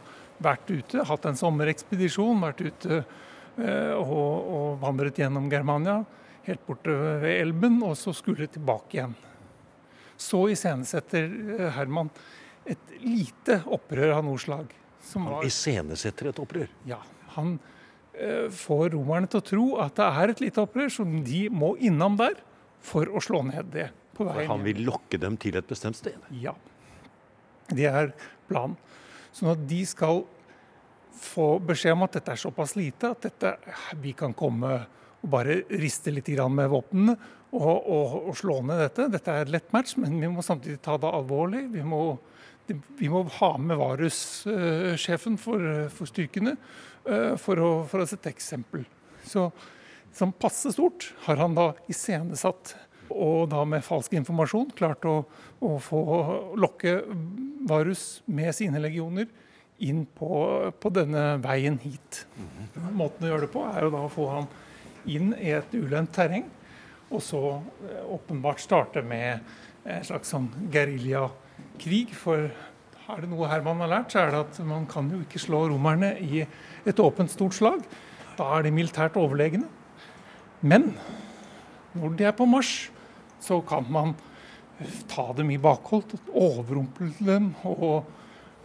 vært 0.42 0.72
ute, 0.72 1.04
hatt 1.06 1.28
en 1.30 1.38
sommerekspedisjon, 1.38 2.42
vært 2.42 2.64
ute 2.66 3.04
uh, 3.04 3.94
og, 4.00 4.32
og 4.58 4.80
vandret 4.82 5.20
gjennom 5.22 5.52
Germania 5.52 6.00
helt 6.48 6.64
borte 6.68 6.94
ved 7.22 7.34
elven, 7.40 7.82
og 7.86 7.98
så 8.00 8.14
skulle 8.16 8.48
tilbake 8.52 8.98
igjen. 8.98 9.16
Så 10.22 10.46
iscenesetter 10.54 11.28
eh, 11.58 11.68
Herman 11.76 12.12
et 12.70 12.96
lite 13.02 13.62
opprør 13.74 14.18
av 14.20 14.26
noe 14.26 14.40
slag. 14.42 14.74
han 15.16 15.46
iscenesetter 15.46 16.30
et 16.30 16.42
opprør? 16.42 16.70
Ja. 16.86 17.00
Han 17.38 17.56
eh, 18.14 18.50
får 18.54 18.92
romerne 18.96 19.30
til 19.32 19.42
å 19.42 19.48
tro 19.52 19.66
at 19.82 19.98
det 19.98 20.10
er 20.22 20.34
et 20.34 20.44
lite 20.46 20.62
opprør 20.62 20.92
som 20.94 21.22
de 21.26 21.48
må 21.50 21.74
innom 21.80 22.20
der 22.20 22.38
for 22.82 23.10
å 23.10 23.22
slå 23.22 23.44
ned 23.50 23.74
det. 23.74 23.90
på 24.18 24.26
veien. 24.28 24.46
For 24.46 24.54
han 24.54 24.66
vil 24.66 24.84
lokke 24.86 25.18
dem 25.22 25.38
til 25.42 25.58
et 25.58 25.68
bestemt 25.68 25.98
sted? 25.98 26.18
Ja. 26.42 26.54
Det 27.72 27.88
er 27.88 28.14
planen. 28.50 28.78
Sånn 29.32 29.54
at 29.54 29.62
de 29.68 29.82
skal 29.88 30.26
få 31.22 31.54
beskjed 31.64 31.96
om 31.96 32.04
at 32.06 32.18
dette 32.18 32.34
er 32.34 32.42
såpass 32.42 32.76
lite 32.76 33.14
at 33.14 33.28
dette, 33.30 33.54
vi 34.02 34.14
kan 34.18 34.34
komme 34.38 34.82
og 35.22 35.30
bare 35.30 35.62
riste 35.82 36.14
litt 36.14 36.30
med 36.50 36.70
våpnene 36.72 37.16
og, 37.52 37.78
og, 37.78 38.14
og, 38.30 38.36
slå 38.38 38.62
ned 38.66 38.80
dette. 38.80 39.10
Dette 39.12 39.34
er 39.34 39.46
et 39.46 39.54
lett 39.58 39.74
match, 39.76 39.98
men 40.00 40.20
vi 40.22 40.30
må 40.32 40.44
samtidig 40.46 40.80
ta 40.84 40.96
det 41.02 41.12
alvorlig. 41.12 41.66
Vi 41.74 41.84
må, 41.84 42.18
vi 43.00 43.10
må 43.12 43.26
ha 43.40 43.52
med 43.60 43.80
Varus-sjefen 43.82 45.38
for, 45.42 45.68
for, 45.92 46.10
styrkene 46.10 46.56
uh, 46.56 47.36
for, 47.42 47.60
å, 47.60 47.72
for 47.92 48.04
å 48.04 48.08
sette 48.10 48.32
eksempel. 48.32 48.86
Så 49.28 49.50
som 50.16 50.34
passe 50.36 50.72
stort 50.74 51.12
har 51.28 51.40
han 51.40 51.56
da 51.56 51.72
iscenesatt 51.92 52.76
og 53.12 53.50
da 53.52 53.66
med 53.68 53.84
falsk 53.84 54.16
informasjon 54.16 54.72
klart 54.76 55.06
å, 55.08 55.22
å 55.60 55.76
få 55.84 56.02
lokke 56.60 57.02
Varus 57.68 58.22
med 58.32 58.56
sine 58.56 58.80
legioner 58.80 59.28
inn 59.84 60.04
på, 60.06 60.32
på 60.78 60.92
denne 60.94 61.36
veien 61.44 61.80
hit. 61.82 62.26
Mhm. 62.38 62.92
Måten 62.98 63.26
å 63.26 63.32
gjøre 63.32 63.48
det 63.48 63.54
på 63.54 63.64
er 63.68 63.88
jo 63.88 63.94
da 63.94 64.04
å 64.06 64.12
få 64.12 64.28
han 64.32 64.52
inn 65.10 65.34
i 65.38 65.54
et 65.56 65.74
ulønt 65.78 66.12
terreng. 66.16 66.48
Og 67.12 67.24
så 67.24 67.42
eh, 67.88 68.04
åpenbart 68.14 68.62
starte 68.64 69.04
med 69.06 69.42
en 69.86 70.06
slags 70.06 70.32
sånn 70.32 70.50
geriljakrig. 70.74 72.06
For 72.18 72.48
er 73.12 73.24
det 73.24 73.32
noe 73.32 73.50
Herman 73.52 73.84
har 73.84 73.92
lært, 73.92 74.14
så 74.14 74.24
er 74.24 74.32
det 74.34 74.46
at 74.46 74.62
man 74.68 74.88
kan 74.90 75.10
jo 75.12 75.22
ikke 75.26 75.42
slå 75.42 75.66
romerne 75.72 76.14
i 76.22 76.46
et 76.88 77.04
åpent, 77.04 77.32
stort 77.34 77.58
slag. 77.58 77.84
Da 78.38 78.48
er 78.58 78.66
de 78.66 78.74
militært 78.74 79.20
overlegne. 79.20 79.68
Men 80.62 80.94
når 81.98 82.18
de 82.18 82.28
er 82.30 82.36
på 82.38 82.48
marsj, 82.48 82.92
så 83.42 83.60
kan 83.66 83.88
man 83.92 84.14
ta 85.12 85.28
dem 85.38 85.52
i 85.54 85.60
bakhold, 85.62 86.16
overrumple 86.34 87.12
dem 87.20 87.52
og, 87.68 88.08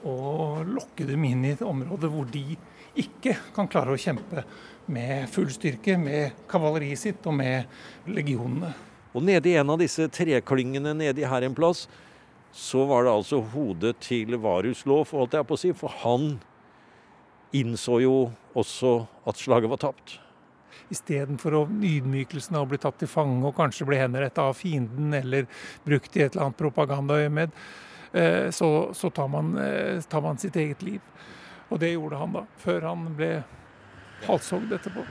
og 0.07 0.69
lokke 0.69 1.07
dem 1.09 1.25
inn 1.29 1.45
i 1.45 1.55
et 1.57 1.65
område 1.65 2.09
hvor 2.13 2.29
de 2.33 2.57
ikke 3.01 3.37
kan 3.57 3.69
klare 3.71 3.95
å 3.95 4.01
kjempe 4.01 4.45
med 4.93 5.29
full 5.33 5.49
styrke, 5.51 5.97
med 5.99 6.47
kavaleriet 6.51 7.01
sitt 7.01 7.27
og 7.27 7.35
med 7.39 8.09
legionene. 8.09 8.73
Og 9.17 9.25
nede 9.25 9.51
i 9.51 9.57
en 9.59 9.73
av 9.73 9.81
disse 9.81 10.07
treklyngene 10.13 10.93
nedi 10.97 11.25
her 11.27 11.47
en 11.47 11.57
plass, 11.57 11.87
så 12.57 12.85
var 12.89 13.05
det 13.05 13.13
altså 13.13 13.41
hodet 13.53 13.97
til 14.05 14.37
Varus 14.41 14.85
lov, 14.89 15.11
holdt 15.13 15.37
jeg 15.37 15.49
på 15.49 15.57
å 15.57 15.61
si. 15.61 15.73
For 15.77 15.93
han 16.05 16.37
innså 17.57 18.01
jo 18.05 18.15
også 18.57 18.99
at 19.29 19.41
slaget 19.41 19.73
var 19.73 19.83
tapt. 19.83 20.19
Istedenfor 20.93 21.59
ydmykelsen 21.67 22.57
av 22.57 22.67
å 22.67 22.71
bli 22.71 22.79
tatt 22.81 23.01
til 23.01 23.11
fange 23.11 23.43
og 23.49 23.57
kanskje 23.57 23.89
bli 23.89 23.99
henrettet 24.01 24.41
av 24.43 24.55
fienden 24.57 25.17
eller 25.19 25.49
brukt 25.85 26.17
i 26.17 26.23
et 26.23 26.37
eller 26.37 26.47
annet 26.47 26.61
propagandaøyemed, 26.61 27.57
eh, 28.13 28.49
så, 28.55 28.71
så 28.95 29.11
tar, 29.11 29.29
man, 29.33 29.57
eh, 29.61 30.05
tar 30.09 30.23
man 30.25 30.39
sitt 30.41 30.57
eget 30.61 30.85
liv. 30.87 31.01
Og 31.71 31.81
det 31.83 31.93
gjorde 31.95 32.19
han 32.21 32.35
da, 32.37 32.43
før 32.63 32.91
han 32.91 33.07
ble 33.19 33.31
halshogd 34.27 34.75
etterpå. 34.77 35.05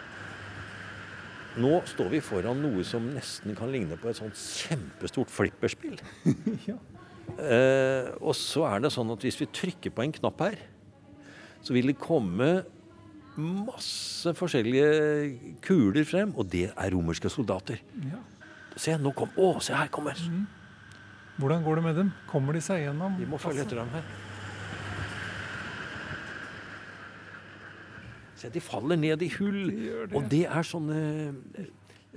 Nå 1.61 1.71
står 1.87 2.11
vi 2.11 2.19
foran 2.23 2.59
noe 2.63 2.83
som 2.87 3.05
nesten 3.15 3.55
kan 3.55 3.71
ligne 3.71 3.95
på 3.99 4.09
et 4.11 4.19
sånt 4.19 4.35
kjempestort 4.35 5.31
flipperspill. 5.31 5.95
ja. 6.69 6.75
eh, 7.39 8.09
og 8.19 8.35
så 8.35 8.65
er 8.73 8.83
det 8.83 8.91
sånn 8.95 9.13
at 9.13 9.23
hvis 9.23 9.39
vi 9.39 9.51
trykker 9.55 9.95
på 9.95 10.03
en 10.03 10.15
knapp 10.17 10.43
her, 10.43 10.57
så 11.63 11.75
vil 11.75 11.91
det 11.91 11.99
komme 12.01 12.49
masse 13.35 14.31
forskjellige 14.37 15.55
kuler 15.63 16.05
frem, 16.07 16.31
og 16.35 16.47
det 16.51 16.69
er 16.71 16.93
romerske 16.93 17.31
soldater. 17.31 17.81
Ja. 18.03 18.19
Se, 18.75 18.95
nå 18.99 19.11
kom, 19.15 19.31
å, 19.39 19.55
se 19.63 19.75
her 19.75 19.87
kommer 19.87 20.19
mm. 20.19 20.43
Hvordan 21.39 21.63
går 21.63 21.79
det 21.79 21.83
med 21.83 21.97
dem? 21.99 22.09
Kommer 22.27 22.55
de 22.55 22.61
seg 22.63 22.81
gjennom? 22.83 23.15
Vi 23.19 23.27
må 23.27 23.39
følge 23.39 23.63
etter 23.63 23.79
dem 23.79 23.91
her. 23.91 24.03
Se, 28.45 28.53
de 28.53 28.61
faller 28.61 28.99
ned 29.01 29.25
i 29.25 29.31
hull. 29.39 29.63
De 29.71 29.89
det. 30.05 30.13
Og 30.13 30.29
det 30.29 30.45
er 30.45 30.67
sånne 30.67 31.01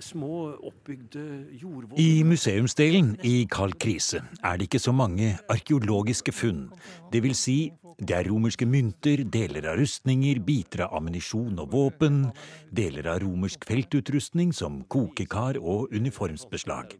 små 0.03 0.53
oppbygde 0.69 1.23
jordvoller 1.59 1.99
I 1.99 2.23
museumsdelen 2.27 3.17
i 3.27 3.49
Karl 3.51 3.75
Krise 3.81 4.23
er 4.47 4.59
det 4.59 4.69
ikke 4.69 4.83
så 4.83 4.95
mange 4.95 5.33
arkeologiske 5.51 6.35
funn. 6.35 6.69
Det 7.13 7.23
vil 7.25 7.35
si, 7.35 7.73
det 7.99 8.15
er 8.15 8.29
romerske 8.31 8.67
mynter, 8.69 9.25
deler 9.27 9.67
av 9.73 9.81
rustninger, 9.81 10.39
biter 10.45 10.85
av 10.87 11.01
ammunisjon 11.01 11.59
og 11.59 11.73
våpen, 11.75 12.29
deler 12.71 13.11
av 13.11 13.23
romersk 13.25 13.67
feltutrustning 13.69 14.55
som 14.55 14.85
kokekar 14.87 15.59
og 15.59 15.91
uniformsbeslag. 15.95 16.95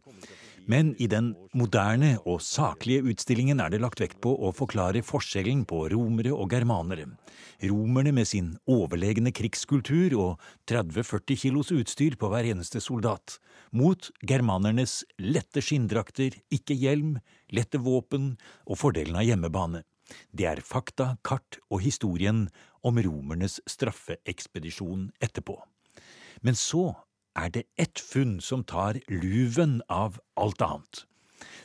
Men 0.67 0.91
i 1.01 1.07
den 1.09 1.31
moderne 1.57 2.15
og 2.27 2.41
saklige 2.43 3.05
utstillingen 3.11 3.61
er 3.63 3.71
det 3.71 3.81
lagt 3.81 4.01
vekt 4.01 4.19
på 4.23 4.33
å 4.33 4.51
forklare 4.55 5.01
forskjellen 5.05 5.63
på 5.69 5.85
romere 5.93 6.33
og 6.35 6.51
germanere. 6.53 7.07
Romerne 7.63 8.13
med 8.15 8.27
sin 8.29 8.51
overlegne 8.69 9.31
krigskultur 9.35 10.15
og 10.19 10.49
30-40 10.69 11.39
kilos 11.43 11.71
utstyr 11.75 12.17
på 12.19 12.31
hver 12.31 12.49
eneste 12.51 12.81
soldat, 12.83 13.39
mot 13.71 14.11
germanernes 14.21 15.03
lette 15.21 15.63
skinndrakter, 15.63 16.35
ikke 16.53 16.77
hjelm, 16.77 17.17
lette 17.53 17.81
våpen 17.81 18.33
og 18.65 18.79
fordelen 18.81 19.19
av 19.19 19.27
hjemmebane. 19.27 19.83
Det 20.33 20.47
er 20.49 20.63
fakta, 20.65 21.15
kart 21.23 21.59
og 21.69 21.83
historien 21.85 22.47
om 22.85 22.97
romernes 22.97 23.59
straffeekspedisjon 23.69 25.11
etterpå. 25.21 25.59
Men 26.41 26.55
så 26.55 26.93
er 27.39 27.53
det 27.53 27.63
ett 27.79 27.99
funn 27.99 28.39
som 28.43 28.63
tar 28.63 28.99
luven 29.07 29.79
av 29.89 30.19
alt 30.39 30.61
annet. 30.61 31.05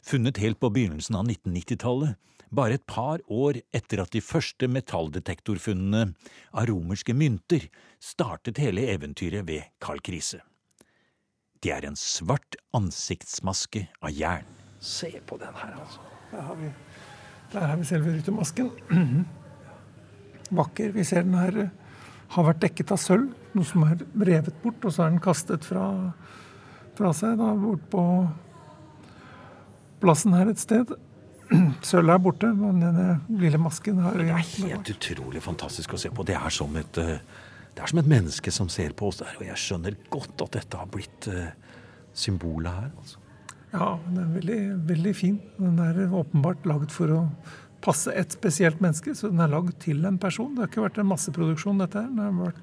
Funnet 0.04 0.38
helt 0.38 0.60
på 0.60 0.70
begynnelsen 0.70 1.16
av 1.18 1.28
1990-tallet, 1.28 2.16
bare 2.54 2.78
et 2.78 2.86
par 2.86 3.22
år 3.26 3.58
etter 3.74 4.02
at 4.02 4.12
de 4.14 4.22
første 4.22 4.68
metalldetektorfunnene 4.70 6.12
av 6.54 6.68
romerske 6.70 7.14
mynter 7.16 7.66
startet 8.02 8.60
hele 8.62 8.86
eventyret 8.92 9.46
ved 9.48 9.70
Karl 9.82 10.02
Krise. 10.04 10.42
Det 11.64 11.72
er 11.72 11.86
en 11.88 11.96
svart 11.98 12.58
ansiktsmaske 12.76 13.86
av 14.04 14.12
jern. 14.12 14.50
Se 14.84 15.10
på 15.26 15.38
den 15.40 15.56
her, 15.56 15.78
altså. 15.80 16.02
Der 16.30 16.44
har 16.44 16.58
vi, 16.60 16.68
der 17.52 17.66
har 17.70 17.80
vi 17.80 17.88
selve 17.88 18.12
ryttermasken. 18.12 18.70
Vakker. 20.60 20.92
Vi 20.92 21.04
ser 21.04 21.24
den 21.24 21.34
her 21.38 21.58
eh, 21.62 21.72
har 22.34 22.48
vært 22.48 22.62
dekket 22.64 22.92
av 22.94 23.00
sølv, 23.00 23.30
noe 23.54 23.68
som 23.68 23.84
er 23.86 24.00
revet 24.26 24.56
bort, 24.62 24.82
og 24.82 24.94
så 24.94 25.04
er 25.04 25.14
den 25.14 25.22
kastet 25.22 25.66
fra, 25.66 25.86
fra 26.98 27.12
seg 27.16 27.38
da, 27.38 27.52
bort 27.58 27.84
på 27.92 28.04
plassen 30.02 30.34
her 30.36 30.50
et 30.50 30.60
sted. 30.60 30.94
Sølvet 31.88 32.16
er 32.16 32.22
borte, 32.24 32.50
men 32.56 32.80
denne 32.82 33.08
lille 33.40 33.60
masken 33.60 34.00
har 34.02 34.16
Det 34.18 34.30
er 34.32 34.46
helt 34.66 34.94
utrolig 34.94 35.42
fantastisk 35.44 35.94
å 35.94 36.00
se 36.00 36.10
på. 36.14 36.26
Det 36.26 36.36
er 36.38 36.54
som 36.54 36.74
et, 36.80 37.00
eh, 37.00 37.20
det 37.74 37.84
er 37.84 37.92
som 37.92 38.00
et 38.02 38.10
menneske 38.10 38.52
som 38.54 38.70
ser 38.72 38.96
på 38.96 39.10
oss 39.10 39.20
der. 39.22 39.34
Og 39.38 39.46
jeg 39.46 39.60
skjønner 39.60 39.98
godt 40.12 40.46
at 40.46 40.56
dette 40.58 40.80
har 40.80 40.88
blitt 40.90 41.28
uh, 41.30 41.50
symbolet 42.16 42.72
her. 42.72 42.90
Altså. 43.02 43.20
Ja, 43.74 43.88
den 44.06 44.20
er 44.22 44.32
veldig, 44.36 44.60
veldig 44.88 45.14
fin. 45.18 45.38
Den 45.58 45.80
er 45.82 46.04
åpenbart 46.06 46.66
lagd 46.70 46.94
for 46.94 47.10
å 47.10 47.20
passe 47.84 48.12
et 48.16 48.36
spesielt 48.36 48.80
menneske, 48.82 49.14
så 49.16 49.30
den 49.32 49.42
er 49.44 49.52
lagd 49.52 49.74
til 49.84 50.04
en 50.08 50.20
person. 50.20 50.54
Det 50.54 50.64
har 50.64 50.72
ikke 50.72 50.86
vært 50.86 51.02
en 51.02 51.10
masseproduksjon, 51.10 51.82
dette 51.82 52.00
her. 52.00 52.10
Det, 52.16 52.28
vært... 52.38 52.62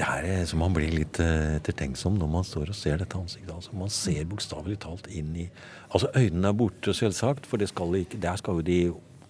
det 0.00 0.08
er 0.08 0.44
som 0.44 0.52
så 0.52 0.60
man 0.62 0.76
blir 0.76 0.94
litt 0.94 1.20
uh, 1.22 1.56
ettertenksom 1.58 2.18
når 2.20 2.32
man 2.36 2.46
står 2.46 2.72
og 2.72 2.78
ser 2.78 3.02
dette 3.02 3.18
ansiktet. 3.18 3.52
Altså, 3.54 3.74
man 3.78 3.92
ser 3.92 4.28
bokstavelig 4.30 4.78
talt 4.86 5.10
inn 5.10 5.34
i 5.46 5.48
Altså 5.92 6.08
Øynene 6.16 6.48
er 6.48 6.56
borte, 6.56 6.94
selvsagt, 6.96 7.44
for 7.44 7.60
skal 7.68 7.98
ikke, 7.98 8.20
der 8.22 8.38
skal 8.40 8.60
jo 8.60 8.64
de 8.64 8.78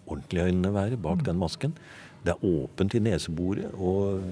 ordentlige 0.06 0.44
øynene 0.50 0.70
være, 0.74 1.00
bak 1.00 1.22
mm. 1.22 1.24
den 1.26 1.40
masken. 1.40 1.76
Det 2.22 2.36
er 2.36 2.44
åpent 2.46 2.94
i 2.94 3.00
neseboret, 3.02 3.72
og 3.74 4.22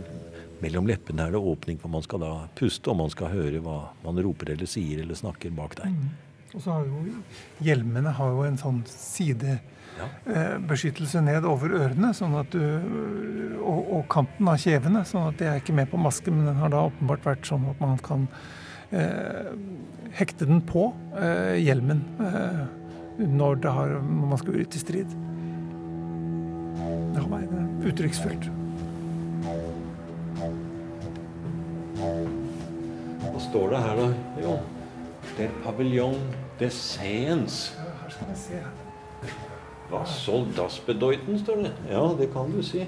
mellom 0.62 0.87
leppene 0.87 1.25
er 1.27 1.35
det 1.35 1.40
åpning, 1.42 1.81
for 1.81 1.90
man 1.90 2.05
skal 2.07 2.23
da 2.23 2.33
puste, 2.55 2.87
og 2.92 3.01
man 3.01 3.11
skal 3.11 3.33
høre 3.33 3.62
hva 3.64 3.81
man 4.05 4.20
roper 4.23 4.53
eller 4.55 4.70
sier 4.70 5.03
eller 5.03 5.18
snakker 5.18 5.51
bak 5.57 5.75
der. 5.81 5.90
Mm. 5.90 6.30
Og 6.54 6.62
så 6.62 6.70
har 6.74 6.84
jo 6.88 6.98
Hjelmene 7.62 8.10
har 8.16 8.28
jo 8.34 8.40
en 8.46 8.56
sånn 8.58 8.80
sidebeskyttelse. 8.90 11.18
Eh, 11.20 11.26
ned 11.28 11.44
over 11.48 11.68
ørene 11.78 12.10
sånn 12.16 12.34
at 12.40 12.50
du, 12.54 12.62
og, 13.60 13.80
og, 13.84 14.02
kanten 14.10 14.48
av 14.50 14.56
kjevene. 14.62 15.00
sånn 15.06 15.28
at 15.28 15.36
det 15.38 15.46
er 15.50 15.56
ikke 15.60 15.76
med 15.76 15.88
på 15.92 15.98
masken, 16.00 16.34
men 16.38 16.46
den 16.50 16.62
har 16.62 16.70
da 16.72 16.86
åpenbart 16.88 17.26
vært 17.28 17.44
sånn 17.46 17.64
at 17.70 17.78
man 17.82 17.98
kan 18.06 18.20
eh, 18.90 19.48
hekte 20.18 20.44
den 20.48 20.60
på 20.66 20.82
eh, 21.20 21.56
hjelmen 21.62 22.00
eh, 22.24 22.62
når, 23.20 23.54
har, 23.68 23.88
når, 24.00 24.26
man 24.32 24.40
skal 24.40 24.60
ut 24.62 24.72
i 24.74 24.82
strid. 24.82 25.10
Det 26.80 27.18
har 27.20 27.30
vært 27.30 27.50
uttrykksfullt. 27.90 28.44
Hva 33.20 33.40
står 33.44 33.66
det 33.74 33.80
her, 33.86 33.94
da? 34.00 34.08
Jo. 34.40 34.52
Det 35.37 35.47
er 35.47 35.57
pavillon 35.64 36.21
des 36.61 36.75
Seens. 36.75 37.61
Her 37.79 38.11
skal 38.11 38.31
vi 38.31 38.38
se. 38.38 38.62
Hva 39.90 40.05
das 40.57 40.81
står 41.43 41.64
det. 41.64 41.73
Ja, 41.90 42.05
det 42.19 42.31
kan 42.33 42.53
du 42.53 42.62
si. 42.62 42.85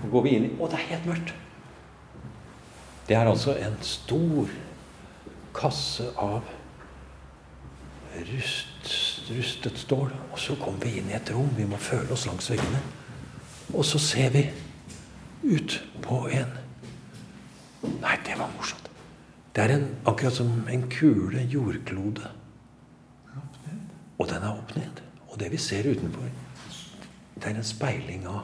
Nå 0.00 0.10
går 0.10 0.24
vi 0.24 0.36
inn 0.36 0.48
i 0.48 0.52
Å, 0.56 0.68
det 0.70 0.78
er 0.78 0.86
helt 0.94 1.08
mørkt! 1.10 1.34
Det 3.08 3.16
er 3.18 3.28
altså 3.28 3.56
en 3.58 3.76
stor 3.82 4.48
kasse 5.56 6.06
av 6.16 6.46
rust, 8.30 8.92
rustet 9.34 9.78
stål. 9.82 10.12
Og 10.30 10.38
så 10.38 10.56
kommer 10.60 10.86
vi 10.86 11.00
inn 11.00 11.10
i 11.10 11.16
et 11.18 11.32
rom. 11.34 11.50
Vi 11.56 11.66
må 11.68 11.80
føle 11.80 12.12
oss 12.14 12.28
langs 12.30 12.50
veggene. 12.52 12.80
Og 13.74 13.84
så 13.86 14.00
ser 14.02 14.30
vi 14.34 14.46
ut 15.42 15.80
på 16.02 16.24
en 16.30 16.58
Nei, 17.80 18.12
det 18.26 18.34
var 18.36 18.50
morsomt. 18.58 18.89
Det 19.54 19.64
er 19.64 19.74
en, 19.74 19.86
akkurat 20.06 20.32
som 20.32 20.50
en 20.70 20.84
kule 20.90 21.42
jordklode. 21.50 22.30
Og 24.20 24.28
den 24.28 24.42
er 24.44 24.50
opp 24.52 24.74
ned. 24.76 25.02
Og 25.30 25.38
det 25.40 25.50
vi 25.52 25.58
ser 25.62 25.88
utenfor, 25.90 26.26
det 27.40 27.48
er 27.48 27.56
en 27.56 27.64
speiling 27.64 28.26
av 28.28 28.42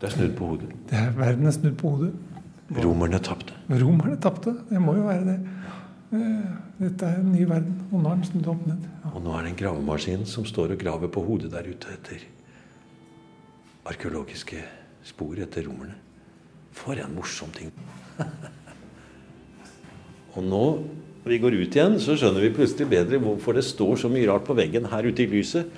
Det 0.00 0.08
er 0.08 0.14
snudd 0.14 0.36
på 0.36 0.46
hodet. 0.52 0.68
Det 0.90 0.98
er 0.98 1.10
Verden 1.16 1.46
er 1.46 1.54
snudd 1.54 1.76
på 1.80 1.94
hodet. 1.94 2.12
Romerne 2.80 3.18
tapte. 3.18 3.56
Romerne 3.68 4.16
tapte. 4.20 4.54
Det 4.70 4.80
må 4.80 4.94
jo 4.96 5.08
være 5.08 5.24
det. 5.26 5.38
Eh, 6.16 6.52
dette 6.80 7.06
er 7.06 7.18
en 7.20 7.32
ny 7.32 7.44
verden, 7.48 7.74
og 7.90 8.00
nå 8.02 8.12
er 8.12 8.20
den 8.20 8.28
snudd 8.30 8.48
opp 8.52 8.62
ned. 8.66 8.86
Ja. 9.04 9.10
Og 9.12 9.24
nå 9.24 9.34
er 9.36 9.44
det 9.44 9.50
en 9.52 9.58
gravemaskin 9.60 10.24
som 10.26 10.46
står 10.48 10.74
og 10.74 10.80
graver 10.80 11.10
på 11.12 11.22
hodet 11.26 11.50
der 11.52 11.68
ute 11.68 11.92
etter 11.92 12.24
arkeologiske 13.90 14.62
spor 15.06 15.38
etter 15.42 15.66
romerne. 15.68 15.98
For 16.72 16.98
en 17.00 17.14
morsom 17.16 17.52
ting. 17.56 17.74
og 20.34 20.46
nå 20.46 20.64
vi 21.26 21.36
går 21.40 21.52
ut 21.60 21.76
igjen, 21.76 21.98
så 22.00 22.16
skjønner 22.16 22.46
vi 22.46 22.54
plutselig 22.56 22.88
bedre 22.88 23.20
hvorfor 23.20 23.56
det 23.58 23.66
står 23.66 23.98
så 24.00 24.08
mye 24.12 24.28
rart 24.30 24.46
på 24.46 24.56
veggen 24.56 24.88
her 24.88 25.04
ute 25.04 25.26
i 25.26 25.28
lyset. 25.28 25.68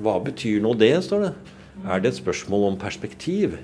Hva 0.00 0.18
betyr 0.22 0.60
nå 0.64 0.74
det, 0.76 0.92
står 1.06 1.24
det. 1.24 1.32
Er 1.88 2.02
det 2.02 2.12
et 2.12 2.20
spørsmål 2.20 2.66
om 2.68 2.78
perspektiv? 2.80 3.56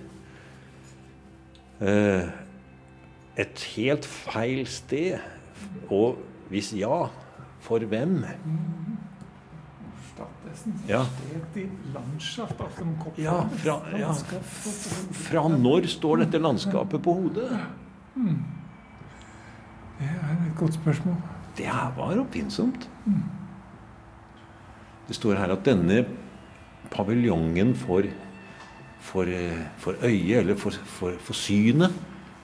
Eh, 1.85 2.25
et 3.37 3.67
helt 3.77 4.09
feil 4.09 4.65
sted. 4.71 5.21
Og 5.93 6.17
hvis 6.49 6.73
ja, 6.77 7.07
for 7.61 7.85
hvem? 7.85 8.23
Ja. 10.89 11.03
Ja, 13.21 13.43
fra, 13.61 13.75
ja. 13.93 14.13
fra 15.29 15.49
når 15.53 15.91
står 15.93 16.25
dette 16.25 16.41
landskapet 16.41 17.03
på 17.05 17.13
hodet? 17.19 17.51
Hmm. 18.17 18.39
Det 19.99 20.09
er 20.13 20.37
et 20.47 20.57
godt 20.59 20.75
spørsmål. 20.75 21.17
Det 21.57 21.67
var 21.97 22.21
oppfinnsomt. 22.21 22.91
Mm. 23.07 23.23
Det 25.09 25.17
står 25.17 25.39
her 25.41 25.53
at 25.55 25.65
denne 25.65 26.05
paviljongen 26.91 27.75
for, 27.75 28.03
for, 29.01 29.31
for 29.79 29.95
øyet, 30.03 30.39
eller 30.39 30.57
for, 30.57 30.71
for, 30.71 31.17
for, 31.19 31.33
synet, 31.33 31.95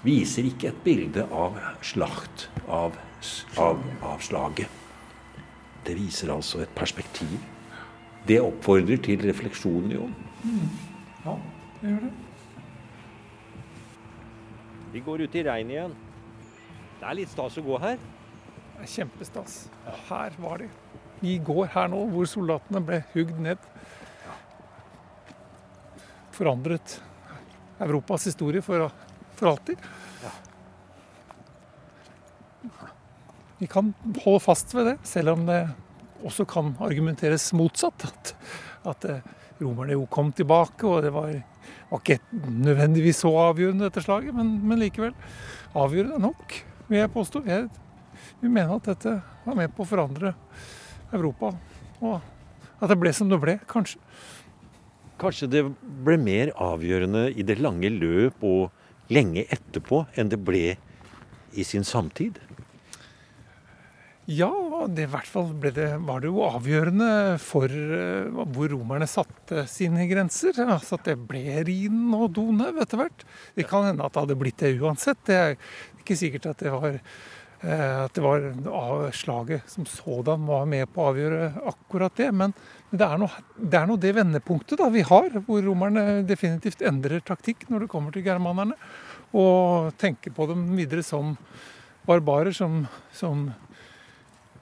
viser 0.03 0.47
ikke 0.49 0.71
et 0.71 0.81
bilde 0.85 1.27
av 1.31 1.59
slakt, 1.83 2.49
av, 2.69 2.97
av, 3.59 3.83
av 4.03 4.23
slaget. 4.23 4.81
Det 5.87 5.97
viser 5.99 6.33
altså 6.35 6.63
et 6.63 6.75
perspektiv. 6.75 7.39
Det 8.29 8.39
oppfordrer 8.41 9.03
til 9.03 9.23
refleksjon, 9.27 9.91
jo. 9.91 10.07
Mm. 10.43 10.69
Ja, 11.25 11.37
det 11.81 11.91
gjør 11.91 12.07
det. 12.07 12.13
Vi 14.93 15.01
går 15.01 15.25
ut 15.25 15.35
i 15.35 15.43
regnet 15.47 15.77
igjen. 15.77 15.95
Det 17.03 17.09
er 17.11 17.17
litt 17.19 17.33
stas 17.33 17.57
å 17.59 17.63
gå 17.67 17.77
her. 17.83 17.97
Det 18.77 18.85
er 18.85 18.91
kjempestas. 18.93 19.55
Her 20.07 20.37
var 20.39 20.61
de. 20.63 20.69
I 21.27 21.33
går 21.43 21.73
her 21.75 21.89
nå, 21.91 22.05
hvor 22.13 22.29
soldatene 22.31 22.79
ble 22.87 23.01
hugd 23.11 23.41
ned. 23.43 23.65
Forandret 26.31 26.95
Europas 27.83 28.29
historie 28.31 28.63
for, 28.63 28.87
for 29.35 29.51
alltid. 29.51 29.83
Vi 33.59 33.73
kan 33.75 33.91
holde 34.23 34.47
fast 34.47 34.71
ved 34.71 34.93
det, 34.93 34.97
selv 35.03 35.35
om 35.35 35.47
det 35.51 35.61
også 36.23 36.47
kan 36.47 36.77
argumenteres 36.87 37.51
motsatt. 37.59 38.07
At, 38.13 38.37
at 38.95 39.11
eh, 39.11 39.31
romerne 39.59 39.99
jo 39.99 40.07
kom 40.07 40.31
tilbake, 40.31 40.87
og 40.87 41.03
det 41.03 41.17
var, 41.19 41.35
var 41.91 42.07
ikke 42.07 42.23
nødvendigvis 42.47 43.25
så 43.27 43.35
avgjørende, 43.51 43.91
dette 43.91 44.07
slaget, 44.07 44.39
men, 44.39 44.61
men 44.63 44.87
likevel 44.87 45.19
avgjørende 45.75 46.29
nok 46.31 46.63
vil 46.93 47.03
jeg 47.03 47.15
påstå. 47.15 47.43
Jeg 47.49 47.71
vi 48.43 48.51
mener 48.51 48.77
at 48.77 48.89
dette 48.91 49.17
var 49.45 49.59
med 49.59 49.73
på 49.75 49.85
å 49.85 49.89
forandre 49.89 50.35
Europa. 51.15 51.53
Og 52.03 52.21
at 52.83 52.91
det 52.91 52.99
ble 53.01 53.13
som 53.15 53.31
det 53.31 53.39
ble, 53.43 53.57
kanskje. 53.71 54.01
Kanskje 55.23 55.49
det 55.51 55.63
ble 56.03 56.17
mer 56.19 56.51
avgjørende 56.61 57.29
i 57.39 57.45
det 57.47 57.61
lange 57.63 57.93
løp 57.95 58.43
og 58.47 59.13
lenge 59.13 59.45
etterpå 59.55 60.05
enn 60.19 60.33
det 60.33 60.41
ble 60.43 60.65
i 61.53 61.67
sin 61.69 61.87
samtid? 61.87 62.41
Ja, 64.31 64.53
det, 64.87 65.09
i 65.09 65.11
hvert 65.11 65.27
fall 65.27 65.49
det, 65.59 65.87
var 66.07 66.23
det 66.23 66.29
jo 66.31 66.45
avgjørende 66.47 67.39
for 67.43 67.67
uh, 67.67 68.45
hvor 68.55 68.71
romerne 68.71 69.09
satte 69.11 69.65
sine 69.71 70.07
grenser. 70.07 70.55
Altså 70.63 70.95
at 70.95 71.09
det 71.11 71.17
ble 71.27 71.43
Rhinen 71.67 72.15
og 72.15 72.29
Donau 72.37 72.71
etter 72.83 73.01
hvert. 73.01 73.25
Det 73.59 73.67
kan 73.67 73.89
hende 73.89 74.07
at 74.07 74.15
det 74.15 74.23
hadde 74.23 74.39
blitt 74.39 74.63
det 74.63 74.77
uansett. 74.79 75.19
Det 75.27 75.39
er 75.41 75.57
ikke 76.03 76.19
sikkert 76.19 76.51
at 76.53 76.63
det 76.63 76.75
var, 76.75 76.99
uh, 77.65 77.99
at 78.05 78.15
det 78.19 78.25
var 78.27 79.09
slaget 79.17 79.71
som 79.71 79.89
sådan 79.89 80.47
var 80.51 80.69
med 80.69 80.91
på 80.93 81.03
å 81.03 81.11
avgjøre 81.13 81.51
akkurat 81.73 82.21
det. 82.21 82.31
Men 82.37 82.55
det 82.93 83.07
er 83.09 83.21
nå 83.23 83.31
det, 83.57 83.83
det, 84.03 84.15
vendepunktet 84.19 84.83
da 84.83 84.91
vi 84.93 85.07
har, 85.09 85.31
hvor 85.47 85.65
romerne 85.65 86.23
definitivt 86.29 86.85
endrer 86.85 87.25
taktikk 87.25 87.69
når 87.71 87.87
det 87.87 87.93
kommer 87.95 88.15
til 88.15 88.27
germanerne. 88.27 88.77
Og 89.33 89.95
tenker 89.97 90.35
på 90.37 90.51
dem 90.51 90.67
videre 90.77 91.05
som 91.07 91.37
barbarer 92.05 92.53
som, 92.53 92.83
som 93.15 93.47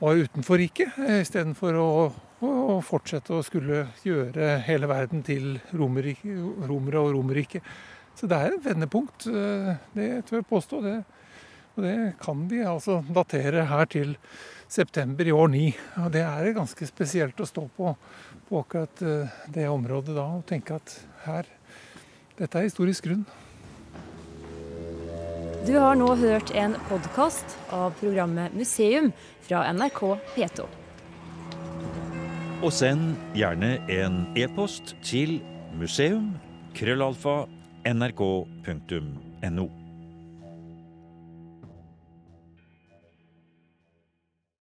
var 0.01 0.15
utenfor 0.15 0.61
riket, 0.61 0.99
eh, 0.99 1.21
istedenfor 1.21 1.77
å, 1.77 1.89
å 2.47 2.77
fortsette 2.85 3.35
å 3.37 3.45
skulle 3.45 3.85
gjøre 4.05 4.59
hele 4.65 4.89
verden 4.89 5.25
til 5.27 5.59
romere 5.77 6.17
og 7.03 7.13
Romerriket. 7.17 7.65
Så 8.17 8.29
det 8.29 8.37
er 8.37 8.55
et 8.55 8.65
vendepunkt, 8.65 9.27
eh, 9.29 9.75
det 9.97 10.09
tør 10.29 10.41
jeg 10.41 10.49
påstå. 10.49 10.81
Det, 10.85 10.95
og 11.77 11.85
det 11.85 11.97
kan 12.23 12.49
de 12.51 12.63
altså 12.67 13.01
datere 13.15 13.67
her 13.71 13.87
til 13.91 14.17
september 14.71 15.27
i 15.27 15.33
år 15.35 15.49
9. 15.53 15.75
Og 16.05 16.13
det 16.15 16.23
er 16.27 16.53
ganske 16.57 16.87
spesielt 16.89 17.41
å 17.41 17.47
stå 17.49 17.69
på, 17.77 17.95
på 18.49 18.63
akkurat 18.63 19.03
eh, 19.03 19.29
det 19.55 19.69
området 19.71 20.15
da 20.17 20.27
og 20.39 20.47
tenke 20.51 20.75
at 20.81 20.89
her 21.27 21.45
Dette 22.41 22.57
er 22.57 22.65
historisk 22.65 23.05
grunn. 23.05 23.25
Du 25.67 25.75
har 25.77 25.95
nå 26.01 26.15
hørt 26.17 26.51
en 26.57 26.73
podkast 26.89 27.45
av 27.77 27.93
programmet 28.01 28.55
Museum 28.57 29.13
fra 29.45 29.73
NRK 29.77 30.17
P2. 30.33 30.65
Og 32.65 32.73
send 32.73 33.13
gjerne 33.37 33.77
en 33.93 34.25
e-post 34.41 34.97
til 35.05 35.41
museum.krøllalfa.nrk.no. 35.77 37.51
nrk.no. 39.41 39.80